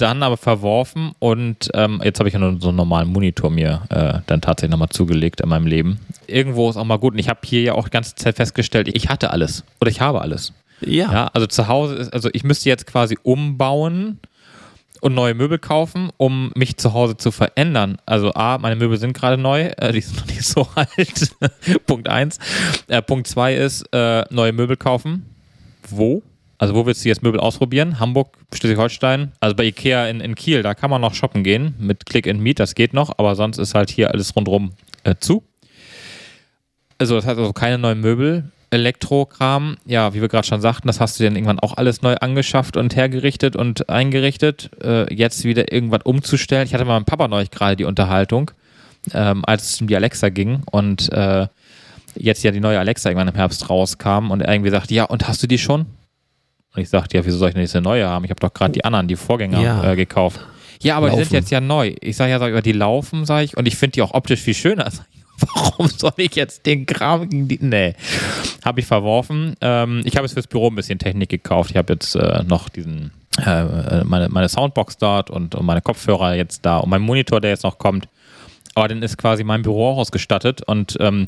[0.00, 3.82] dann aber verworfen und ähm, jetzt habe ich ja nur so einen normalen Monitor mir
[3.90, 6.00] äh, dann tatsächlich nochmal zugelegt in meinem Leben.
[6.26, 8.88] Irgendwo ist auch mal gut und ich habe hier ja auch die ganze Zeit festgestellt,
[8.92, 10.52] ich hatte alles oder ich habe alles.
[10.80, 11.12] Ja.
[11.12, 11.30] ja.
[11.32, 14.18] Also zu Hause ist, also ich müsste jetzt quasi umbauen
[15.00, 17.98] und neue Möbel kaufen, um mich zu Hause zu verändern.
[18.06, 21.36] Also A, meine Möbel sind gerade neu, äh, die sind noch nicht so alt.
[21.86, 22.38] Punkt eins.
[22.88, 25.26] Äh, Punkt zwei ist, äh, neue Möbel kaufen.
[25.88, 26.22] Wo?
[26.60, 28.00] Also wo willst du jetzt Möbel ausprobieren?
[28.00, 29.32] Hamburg, Schleswig-Holstein?
[29.40, 32.38] Also bei Ikea in, in Kiel, da kann man noch shoppen gehen mit Click and
[32.38, 34.72] Meet, das geht noch, aber sonst ist halt hier alles rundherum
[35.04, 35.42] äh, zu.
[36.98, 38.52] Also das heißt also keine neuen Möbel.
[38.68, 42.16] Elektrokram, ja, wie wir gerade schon sagten, das hast du dann irgendwann auch alles neu
[42.16, 44.70] angeschafft und hergerichtet und eingerichtet.
[44.84, 46.66] Äh, jetzt wieder irgendwas umzustellen.
[46.66, 48.50] Ich hatte mal mit Papa neulich gerade die Unterhaltung,
[49.14, 51.46] ähm, als es um die Alexa ging und äh,
[52.16, 55.26] jetzt ja die neue Alexa irgendwann im Herbst rauskam und er irgendwie sagt, ja, und
[55.26, 55.86] hast du die schon?
[56.74, 58.24] Und ich sagte, ja, wieso soll ich denn jetzt eine neue haben?
[58.24, 59.92] Ich habe doch gerade die anderen, die Vorgänger ja.
[59.92, 60.40] äh, gekauft.
[60.82, 61.18] Ja, aber laufen.
[61.18, 61.94] die sind jetzt ja neu.
[62.00, 64.40] Ich sage ja, sag ich, die laufen, sage ich, und ich finde die auch optisch
[64.40, 64.90] viel schöner.
[65.54, 67.58] Warum soll ich jetzt den Kram gegen die.
[67.60, 67.94] Nee.
[68.64, 69.54] Habe ich verworfen.
[69.60, 71.70] Ähm, ich habe jetzt fürs Büro ein bisschen Technik gekauft.
[71.70, 73.10] Ich habe jetzt äh, noch diesen,
[73.44, 77.50] äh, meine, meine Soundbox dort und, und meine Kopfhörer jetzt da und mein Monitor, der
[77.50, 78.06] jetzt noch kommt.
[78.74, 81.26] Aber dann ist quasi mein Büro auch ausgestattet und ähm,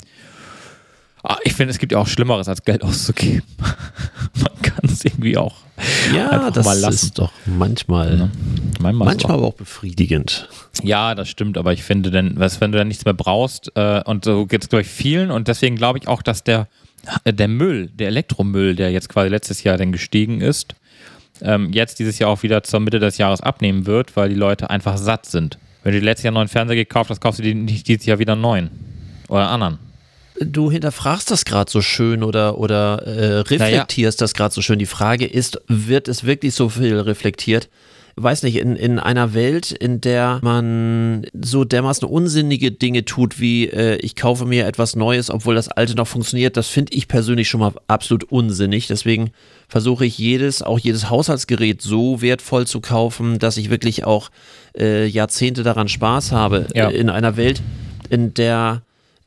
[1.24, 3.44] Ah, ich finde, es gibt ja auch Schlimmeres, als Geld auszugeben.
[4.34, 5.54] Man kann es irgendwie auch
[6.14, 8.28] ja, das ist doch manchmal, ja,
[8.80, 10.48] manchmal, manchmal aber auch befriedigend.
[10.82, 14.02] Ja, das stimmt, aber ich finde, denn, was, wenn du dann nichts mehr brauchst, äh,
[14.04, 16.68] und so geht es, glaube ich, vielen, und deswegen glaube ich auch, dass der,
[17.24, 20.74] äh, der Müll, der Elektromüll, der jetzt quasi letztes Jahr dann gestiegen ist,
[21.40, 24.70] ähm, jetzt dieses Jahr auch wieder zur Mitte des Jahres abnehmen wird, weil die Leute
[24.70, 25.58] einfach satt sind.
[25.82, 28.18] Wenn du letztes Jahr einen neuen Fernseher gekauft hast, kaufst du die nicht dieses Jahr
[28.18, 28.70] wieder einen neuen.
[29.28, 29.91] Oder einen anderen
[30.44, 34.24] du hinterfragst das gerade so schön oder, oder äh, reflektierst naja.
[34.24, 34.78] das gerade so schön.
[34.78, 37.68] Die Frage ist, wird es wirklich so viel reflektiert?
[38.16, 43.68] weiß nicht, in, in einer Welt, in der man so dermaßen unsinnige Dinge tut, wie
[43.68, 47.48] äh, ich kaufe mir etwas Neues, obwohl das alte noch funktioniert, das finde ich persönlich
[47.48, 48.86] schon mal absolut unsinnig.
[48.86, 49.30] Deswegen
[49.68, 54.30] versuche ich jedes, auch jedes Haushaltsgerät so wertvoll zu kaufen, dass ich wirklich auch
[54.76, 56.66] äh, Jahrzehnte daran Spaß habe.
[56.74, 56.90] Ja.
[56.90, 57.62] Äh, in einer Welt,
[58.10, 58.82] in der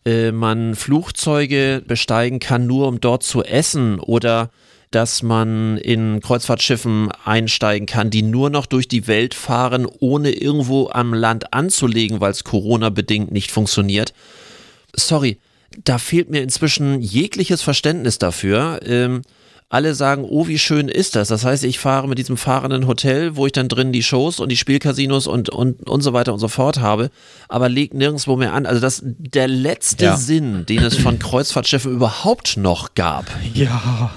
[0.05, 4.51] äh, man Flugzeuge besteigen kann, nur um dort zu essen oder
[4.91, 10.89] dass man in Kreuzfahrtschiffen einsteigen kann, die nur noch durch die Welt fahren, ohne irgendwo
[10.89, 14.13] am Land anzulegen, weil es Corona-bedingt nicht funktioniert.
[14.95, 15.39] Sorry,
[15.83, 18.79] da fehlt mir inzwischen jegliches Verständnis dafür.
[18.85, 19.23] Ähm,
[19.70, 21.30] alle sagen, oh, wie schön ist das.
[21.30, 24.49] Das heißt, ich fahre mit diesem fahrenden Hotel, wo ich dann drin die Shows und
[24.49, 27.09] die Spielcasinos und, und, und so weiter und so fort habe,
[27.49, 28.68] aber legt nirgendwo mehr an.
[28.68, 30.18] Also das der letzte ja.
[30.18, 33.26] Sinn, den es von Kreuzfahrtschiffen überhaupt noch gab.
[33.55, 34.11] Ja,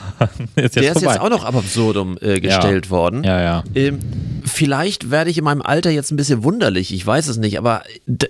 [0.56, 2.90] ist der ist jetzt auch noch ab absurdum äh, gestellt ja.
[2.90, 3.22] worden.
[3.22, 3.64] Ja, ja.
[3.76, 4.00] Ähm,
[4.44, 7.82] vielleicht werde ich in meinem Alter jetzt ein bisschen wunderlich, ich weiß es nicht, aber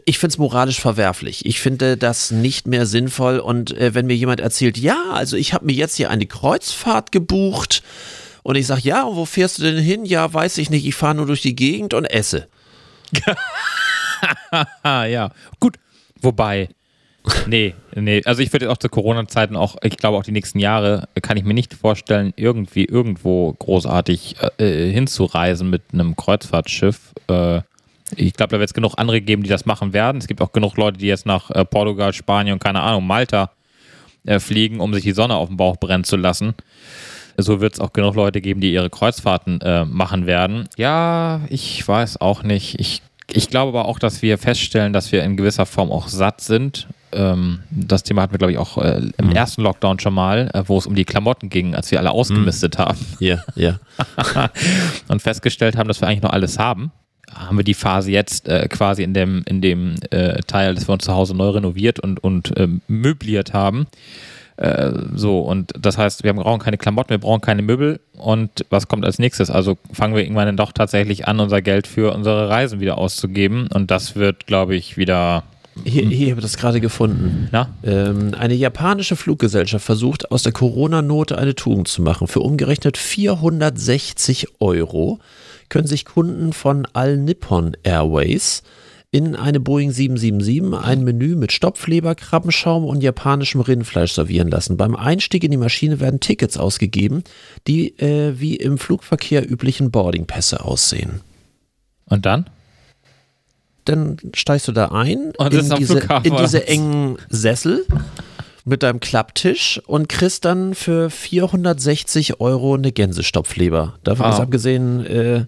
[0.04, 1.46] ich finde es moralisch verwerflich.
[1.46, 5.54] Ich finde das nicht mehr sinnvoll und äh, wenn mir jemand erzählt, ja, also ich
[5.54, 7.82] habe mir jetzt hier eine Kreuzfahrt gebucht.
[8.42, 10.04] Und ich sage, ja, und wo fährst du denn hin?
[10.04, 12.48] Ja, weiß ich nicht, ich fahre nur durch die Gegend und esse.
[14.84, 15.30] ja,
[15.60, 15.76] gut.
[16.20, 16.68] Wobei,
[17.46, 21.08] nee, nee, also ich würde auch zu Corona-Zeiten auch, ich glaube auch die nächsten Jahre,
[21.22, 27.12] kann ich mir nicht vorstellen, irgendwie irgendwo großartig äh, hinzureisen mit einem Kreuzfahrtschiff.
[27.28, 27.60] Äh,
[28.16, 30.18] ich glaube, da wird es genug andere geben, die das machen werden.
[30.18, 33.50] Es gibt auch genug Leute, die jetzt nach äh, Portugal, Spanien und keine Ahnung, Malta
[34.28, 36.54] äh, fliegen, um sich die Sonne auf dem Bauch brennen zu lassen.
[37.36, 40.68] So wird es auch genug Leute geben, die ihre Kreuzfahrten äh, machen werden.
[40.76, 42.80] Ja, ich weiß auch nicht.
[42.80, 43.00] Ich,
[43.30, 46.88] ich glaube aber auch, dass wir feststellen, dass wir in gewisser Form auch satt sind.
[47.12, 49.32] Ähm, das Thema hatten wir, glaube ich, auch äh, im mhm.
[49.32, 52.76] ersten Lockdown schon mal, äh, wo es um die Klamotten ging, als wir alle ausgemistet
[52.76, 52.82] mhm.
[52.82, 52.98] haben.
[53.20, 53.78] Ja, ja.
[55.08, 56.90] Und festgestellt haben, dass wir eigentlich noch alles haben
[57.34, 60.92] haben wir die Phase jetzt äh, quasi in dem, in dem äh, Teil, dass wir
[60.92, 63.86] uns zu Hause neu renoviert und, und äh, möbliert haben.
[64.58, 68.00] Äh, so, und das heißt, wir brauchen keine Klamotten, wir brauchen keine Möbel.
[68.14, 69.50] Und was kommt als nächstes?
[69.50, 73.68] Also fangen wir irgendwann dann doch tatsächlich an, unser Geld für unsere Reisen wieder auszugeben.
[73.72, 75.44] Und das wird, glaube ich, wieder
[75.84, 77.48] Hier, hier habe ich das gerade gefunden.
[77.84, 82.26] Ähm, eine japanische Fluggesellschaft versucht aus der Corona-Note eine Tugend zu machen.
[82.26, 85.20] Für umgerechnet 460 Euro
[85.68, 88.62] können sich Kunden von All Nippon Airways
[89.10, 94.76] in eine Boeing 777 ein Menü mit Stopfleber, Krabbenschaum und japanischem Rindfleisch servieren lassen.
[94.76, 97.24] Beim Einstieg in die Maschine werden Tickets ausgegeben,
[97.66, 101.22] die äh, wie im Flugverkehr üblichen Boardingpässe aussehen.
[102.04, 102.50] Und dann?
[103.86, 107.86] Dann steigst du da ein ist in diese, in diese engen Sessel
[108.68, 113.94] mit deinem Klapptisch und kriegst dann für 460 Euro eine Gänsestopfleber.
[114.04, 114.30] Davon Ah.
[114.30, 115.46] ist abgesehen, äh,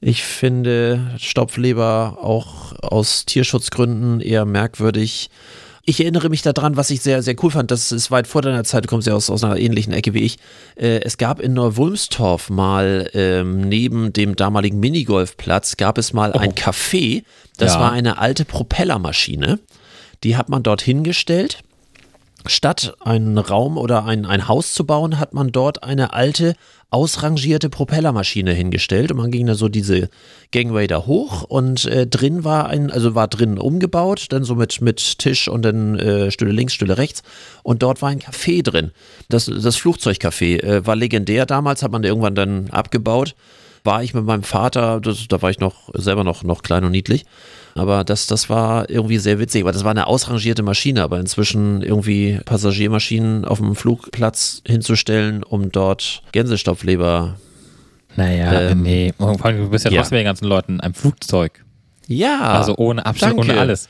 [0.00, 5.30] ich finde Stopfleber auch aus Tierschutzgründen eher merkwürdig.
[5.88, 7.70] Ich erinnere mich daran, was ich sehr, sehr cool fand.
[7.70, 10.22] Das ist weit vor deiner Zeit, du kommst ja aus, aus einer ähnlichen Ecke wie
[10.22, 10.36] ich.
[10.74, 16.54] Äh, es gab in Neuwulmstorf mal ähm, neben dem damaligen Minigolfplatz gab es mal ein
[16.54, 17.22] Café.
[17.56, 17.80] Das Ja.
[17.80, 19.60] war eine alte Propellermaschine.
[20.24, 21.60] Die hat man dort hingestellt.
[22.48, 26.54] Statt einen Raum oder ein, ein Haus zu bauen, hat man dort eine alte,
[26.90, 30.08] ausrangierte Propellermaschine hingestellt und man ging da so diese
[30.52, 34.80] Gangway da hoch und äh, drin war ein, also war drin umgebaut, dann so mit,
[34.80, 37.22] mit Tisch und dann äh, Stühle links, Stühle rechts
[37.62, 38.92] und dort war ein Café drin.
[39.28, 43.34] Das, das Flugzeugcafé äh, war legendär damals, hat man irgendwann dann abgebaut.
[43.82, 46.90] War ich mit meinem Vater, das, da war ich noch selber noch, noch klein und
[46.90, 47.24] niedlich.
[47.76, 49.62] Aber das, das war irgendwie sehr witzig.
[49.62, 55.70] Aber das war eine ausrangierte Maschine, aber inzwischen irgendwie Passagiermaschinen auf dem Flugplatz hinzustellen, um
[55.70, 57.36] dort Gänsestopfleber.
[58.16, 59.12] Naja, Ähm, nee.
[59.18, 60.00] Und vor allem, du bist ja ja.
[60.00, 61.64] trotzdem mit den ganzen Leuten in einem Flugzeug.
[62.08, 62.40] Ja.
[62.52, 63.88] Also ohne Abstand, ohne alles.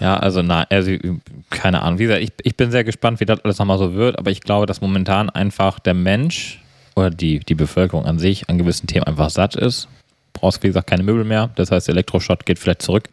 [0.00, 0.92] Ja, also nein, also
[1.50, 1.98] keine Ahnung.
[1.98, 4.40] Wie gesagt, ich, ich bin sehr gespannt, wie das alles nochmal so wird, aber ich
[4.40, 6.62] glaube, dass momentan einfach der Mensch
[6.94, 9.88] oder die, die Bevölkerung an sich an gewissen Themen einfach satt ist.
[10.40, 11.50] Brauchst, wie gesagt, keine Möbel mehr.
[11.56, 13.08] Das heißt, Elektroschrott geht vielleicht zurück.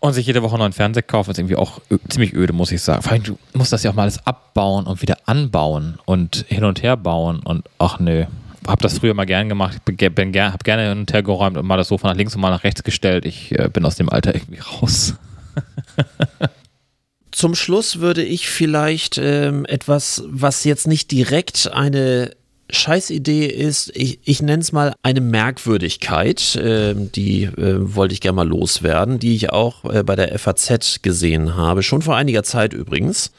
[0.00, 2.80] Und- sich jede Woche einen neuen Fernseher kaufen, ist irgendwie auch ziemlich öde, muss ich
[2.80, 3.02] sagen.
[3.02, 6.64] Vor allem, du musst das ja auch mal alles abbauen und wieder anbauen und hin
[6.64, 8.26] und her bauen und ach nö.
[8.66, 9.84] Hab das früher mal gern gemacht.
[9.84, 12.40] Bin, bin hab gerne hin und her geräumt und mal das Sofa nach links und
[12.40, 13.26] mal nach rechts gestellt.
[13.26, 15.14] Ich äh, bin aus dem Alter irgendwie raus.
[17.32, 22.30] Zum Schluss würde ich vielleicht ähm, etwas, was jetzt nicht direkt eine
[22.72, 28.36] Scheißidee ist, ich, ich nenne es mal eine Merkwürdigkeit, ähm, die äh, wollte ich gerne
[28.36, 32.72] mal loswerden, die ich auch äh, bei der FAZ gesehen habe, schon vor einiger Zeit
[32.72, 33.30] übrigens.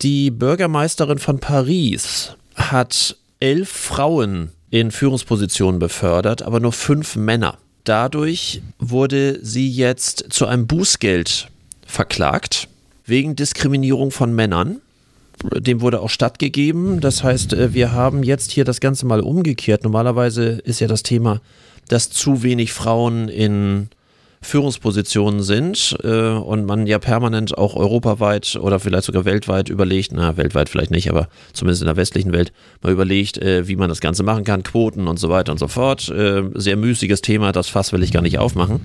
[0.00, 7.58] Die Bürgermeisterin von Paris hat elf Frauen in Führungspositionen befördert, aber nur fünf Männer.
[7.84, 11.48] Dadurch wurde sie jetzt zu einem Bußgeld
[11.86, 12.68] verklagt
[13.04, 14.80] wegen Diskriminierung von Männern.
[15.58, 17.00] Dem wurde auch stattgegeben.
[17.00, 19.84] Das heißt, äh, wir haben jetzt hier das Ganze mal umgekehrt.
[19.84, 21.40] Normalerweise ist ja das Thema,
[21.88, 23.88] dass zu wenig Frauen in
[24.40, 30.36] Führungspositionen sind äh, und man ja permanent auch europaweit oder vielleicht sogar weltweit überlegt, na,
[30.36, 34.00] weltweit vielleicht nicht, aber zumindest in der westlichen Welt mal überlegt, äh, wie man das
[34.00, 36.08] Ganze machen kann, Quoten und so weiter und so fort.
[36.08, 38.80] Äh, sehr müßiges Thema, das Fass will ich gar nicht aufmachen.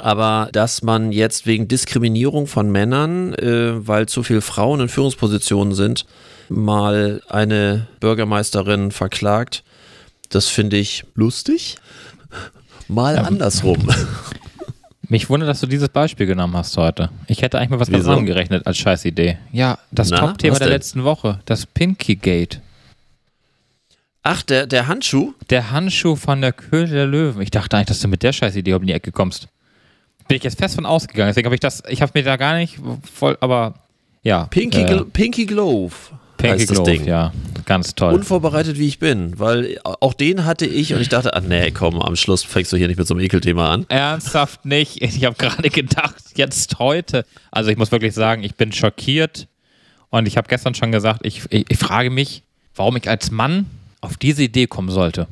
[0.00, 5.74] Aber dass man jetzt wegen Diskriminierung von Männern, äh, weil zu viele Frauen in Führungspositionen
[5.74, 6.06] sind,
[6.48, 9.62] mal eine Bürgermeisterin verklagt,
[10.30, 11.76] das finde ich lustig.
[12.88, 13.88] Mal andersrum.
[15.08, 17.10] Mich wundert, dass du dieses Beispiel genommen hast heute.
[17.26, 18.10] Ich hätte eigentlich mal was ganz Wieso?
[18.10, 19.38] anderem gerechnet als Scheißidee.
[19.50, 20.74] Ja, das Top-Thema der denn?
[20.74, 22.60] letzten Woche, das Pinky Gate.
[24.22, 25.34] Ach, der, der Handschuh?
[25.50, 27.42] Der Handschuh von der Köhle der Löwen.
[27.42, 29.48] Ich dachte eigentlich, dass du mit der Scheißidee um die Ecke kommst.
[30.30, 31.30] Bin ich jetzt fest von ausgegangen.
[31.30, 32.78] Deswegen habe ich das, ich habe mir da gar nicht
[33.12, 33.74] voll, aber
[34.22, 34.44] ja.
[34.44, 35.92] Pinky, äh, Pinky Glove.
[36.36, 37.04] Pinky heißt Glove, Ding.
[37.04, 37.32] ja.
[37.66, 38.14] Ganz toll.
[38.14, 42.00] Unvorbereitet wie ich bin, weil auch den hatte ich und ich dachte, ah nee, komm,
[42.00, 43.86] am Schluss fängst du hier nicht mit so einem Ekelthema an.
[43.88, 45.02] Ernsthaft nicht.
[45.02, 47.24] Ich habe gerade gedacht, jetzt heute.
[47.50, 49.48] Also ich muss wirklich sagen, ich bin schockiert.
[50.10, 52.44] Und ich habe gestern schon gesagt, ich, ich, ich frage mich,
[52.76, 53.66] warum ich als Mann
[54.00, 55.26] auf diese Idee kommen sollte.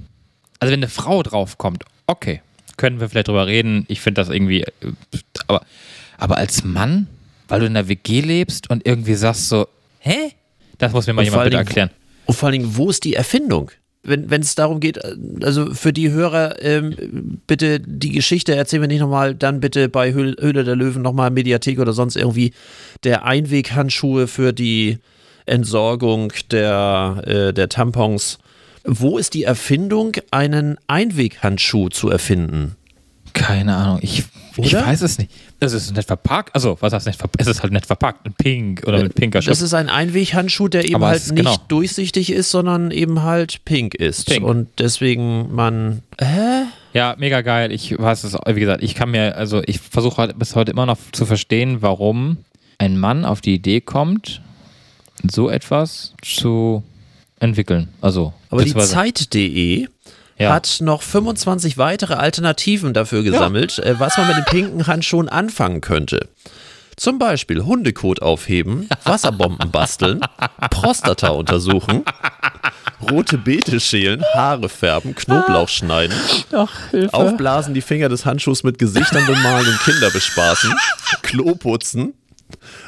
[0.59, 2.41] Also wenn eine Frau draufkommt, okay,
[2.79, 3.85] können wir vielleicht drüber reden.
[3.89, 4.65] Ich finde das irgendwie,
[5.47, 5.61] aber,
[6.17, 7.07] aber als Mann,
[7.49, 9.69] weil du in der WG lebst und irgendwie sagst so,
[10.01, 10.33] hä?
[10.79, 11.91] Das muss mir mal Und jemand bitte Dingen- erklären.
[12.25, 13.71] Und vor allen Dingen, wo ist die Erfindung?
[14.05, 14.99] Wenn es darum geht,
[15.45, 20.13] also für die Hörer, ähm, bitte die Geschichte erzählen wir nicht nochmal, dann bitte bei
[20.13, 22.53] Höhle, Höhle der Löwen nochmal Mediathek oder sonst irgendwie
[23.05, 24.99] der Einweghandschuhe für die
[25.47, 28.39] Entsorgung der, äh, der Tampons.
[28.91, 32.75] Wo ist die Erfindung, einen Einweghandschuh zu erfinden?
[33.35, 34.25] Keine Ahnung, ich,
[34.57, 35.31] ich weiß es nicht.
[35.61, 37.41] Es ist nett verpackt, also was heißt nett verpackt?
[37.43, 39.63] Es ist halt nett verpackt, in pink oder mit pinker Das Schrift.
[39.63, 41.57] ist ein Einweghandschuh, der eben Aber halt es- nicht genau.
[41.69, 44.27] durchsichtig ist, sondern eben halt pink ist.
[44.29, 44.45] Pink.
[44.45, 46.03] Und deswegen man.
[46.21, 46.65] Hä?
[46.95, 47.71] Ja, mega geil.
[47.71, 50.87] Ich weiß es, wie gesagt, ich kann mir, also ich versuche halt bis heute immer
[50.87, 52.39] noch zu verstehen, warum
[52.79, 54.41] ein Mann auf die Idee kommt,
[55.31, 56.83] so etwas zu
[57.41, 57.89] entwickeln.
[58.01, 59.87] Also, Aber die Zeit.de
[60.39, 60.53] Ja.
[60.53, 65.81] hat noch 25 weitere Alternativen dafür gesammelt, äh, was man mit den pinken Handschuhen anfangen
[65.81, 66.29] könnte.
[66.97, 70.21] Zum Beispiel Hundekot aufheben, Wasserbomben basteln,
[70.71, 72.03] Prostata untersuchen,
[73.11, 76.17] rote Beete schälen, Haare färben, Knoblauch schneiden,
[77.13, 80.73] aufblasen die Finger des Handschuhs mit Gesichtern bemalen und Kinder bespaßen,
[81.23, 82.15] Klo putzen,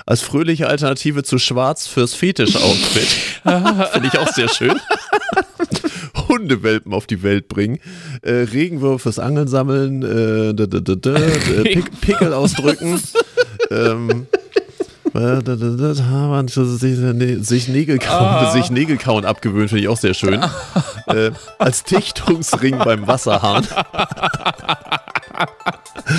[0.06, 3.08] als fröhliche Alternative zu Schwarz fürs Fetisch-Outfit.
[3.92, 4.80] Finde ich auch sehr schön.
[6.28, 7.80] Hundewelpen auf die Welt bringen,
[8.22, 13.00] äh, Regenwürfe fürs Angeln sammeln, äh, d -d -d -d äh, Pick Pickel ausdrücken,
[13.70, 14.26] ähm,
[16.46, 16.96] sich,
[17.46, 20.40] sich, Nägel kauen, sich Nägel kauen abgewöhnen, finde ich auch sehr schön.
[21.06, 23.66] äh, als Dichtungsring beim Wasserhahn.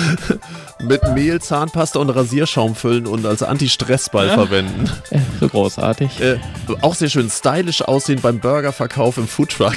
[0.82, 4.90] Mit Mehl, Zahnpasta und Rasierschaum füllen und als Anti-Stressball verwenden.
[5.40, 6.20] so großartig.
[6.20, 6.38] Äh,
[6.80, 9.76] auch sehr schön stylisch aussehen beim Burgerverkauf im Foodtruck.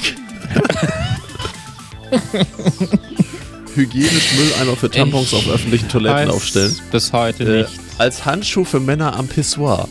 [3.74, 6.74] Hygienisch Mülleimer für Tampons Ich auf öffentlichen Toiletten aufstellen.
[6.90, 7.78] Bis heute Äh, nicht.
[7.98, 9.86] als Handschuh für Männer am Pissoir.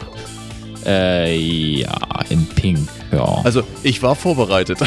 [0.86, 1.96] Äh, ja,
[2.30, 2.88] in Pink.
[3.12, 4.80] Ja, Also ich war vorbereitet.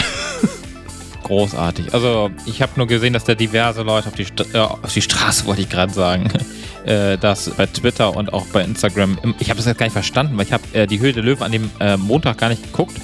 [1.28, 1.94] Großartig.
[1.94, 5.02] Also, ich habe nur gesehen, dass da diverse Leute auf die, St äh, auf die
[5.02, 6.28] Straße, wollte ich gerade sagen,
[6.84, 9.18] äh, das bei Twitter und auch bei Instagram.
[9.22, 11.22] im- Ich habe das jetzt gar nicht verstanden, weil ich habe äh, die Höhle der
[11.22, 12.96] Löwen an dem äh, Montag gar nicht geguckt.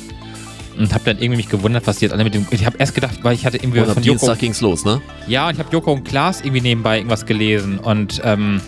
[0.77, 2.49] Und habe dann irgendwie mich gewundert, was die jetzt alle mit dem.
[2.51, 4.19] Ich habe erst gedacht, weil ich hatte irgendwie Und von Joko.
[4.19, 5.01] Dienstag ging's los, ne?
[5.29, 8.61] Ja, und ich habe Joko und Klaas irgendwie nebenbei irgendwas gelesen und ähm,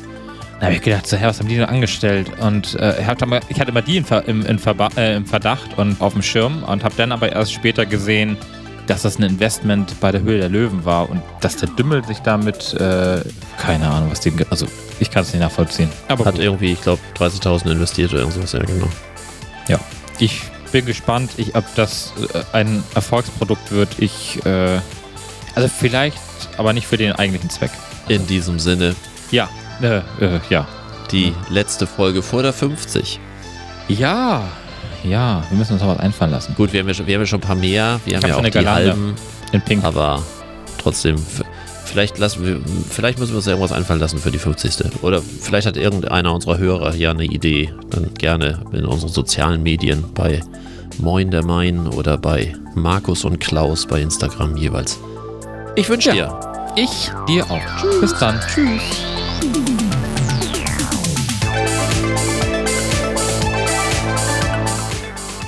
[0.61, 2.31] da habe ich gedacht, so, hä, was haben die denn angestellt?
[2.41, 3.97] Und äh, ich, hatte mal, ich hatte mal die
[4.27, 7.53] im, in Verba äh, im Verdacht und auf dem Schirm und habe dann aber erst
[7.53, 8.37] später gesehen,
[8.87, 12.19] dass das ein Investment bei der Höhle der Löwen war und dass der Dümmel sich
[12.21, 13.21] damit, äh,
[13.59, 14.67] keine Ahnung, was die, also
[15.01, 15.91] ich kann es nicht nachvollziehen.
[16.09, 16.45] Aber Hat gut.
[16.45, 18.89] irgendwie, ich glaube, 30.000 investiert oder irgendwas, ja genau.
[19.69, 19.79] ja,
[20.19, 23.89] ich bin gespannt, ich, ob das äh, ein Erfolgsprodukt wird.
[23.99, 24.79] Ich, äh,
[25.55, 26.19] also vielleicht,
[26.57, 27.71] aber nicht für den eigentlichen Zweck.
[28.09, 28.95] In diesem Sinne,
[29.31, 29.49] Ja,
[29.83, 30.67] äh, äh, ja.
[31.11, 33.19] die letzte Folge vor der 50.
[33.89, 34.45] Ja,
[35.09, 36.55] ja, wir müssen uns noch was einfallen lassen.
[36.55, 38.01] Gut, wir haben ja schon, wir haben ja schon ein paar mehr.
[38.05, 38.91] Wir haben hab ja schon auch eine die Girlande.
[38.91, 39.15] halben.
[39.53, 39.85] In Pink.
[39.85, 40.23] Aber
[40.79, 41.17] trotzdem,
[41.85, 45.03] vielleicht, lassen wir, vielleicht müssen wir uns irgendwas einfallen lassen für die 50.
[45.03, 47.73] Oder vielleicht hat irgendeiner unserer Hörer ja eine Idee.
[47.91, 50.41] Dann gerne in unseren sozialen Medien bei
[50.99, 54.99] Moin der Main oder bei Markus und Klaus bei Instagram jeweils.
[55.75, 56.39] Ich wünsche dir.
[56.75, 58.01] Ich dir auch.
[58.01, 58.41] Bis dann.
[58.41, 59.86] Tschüss.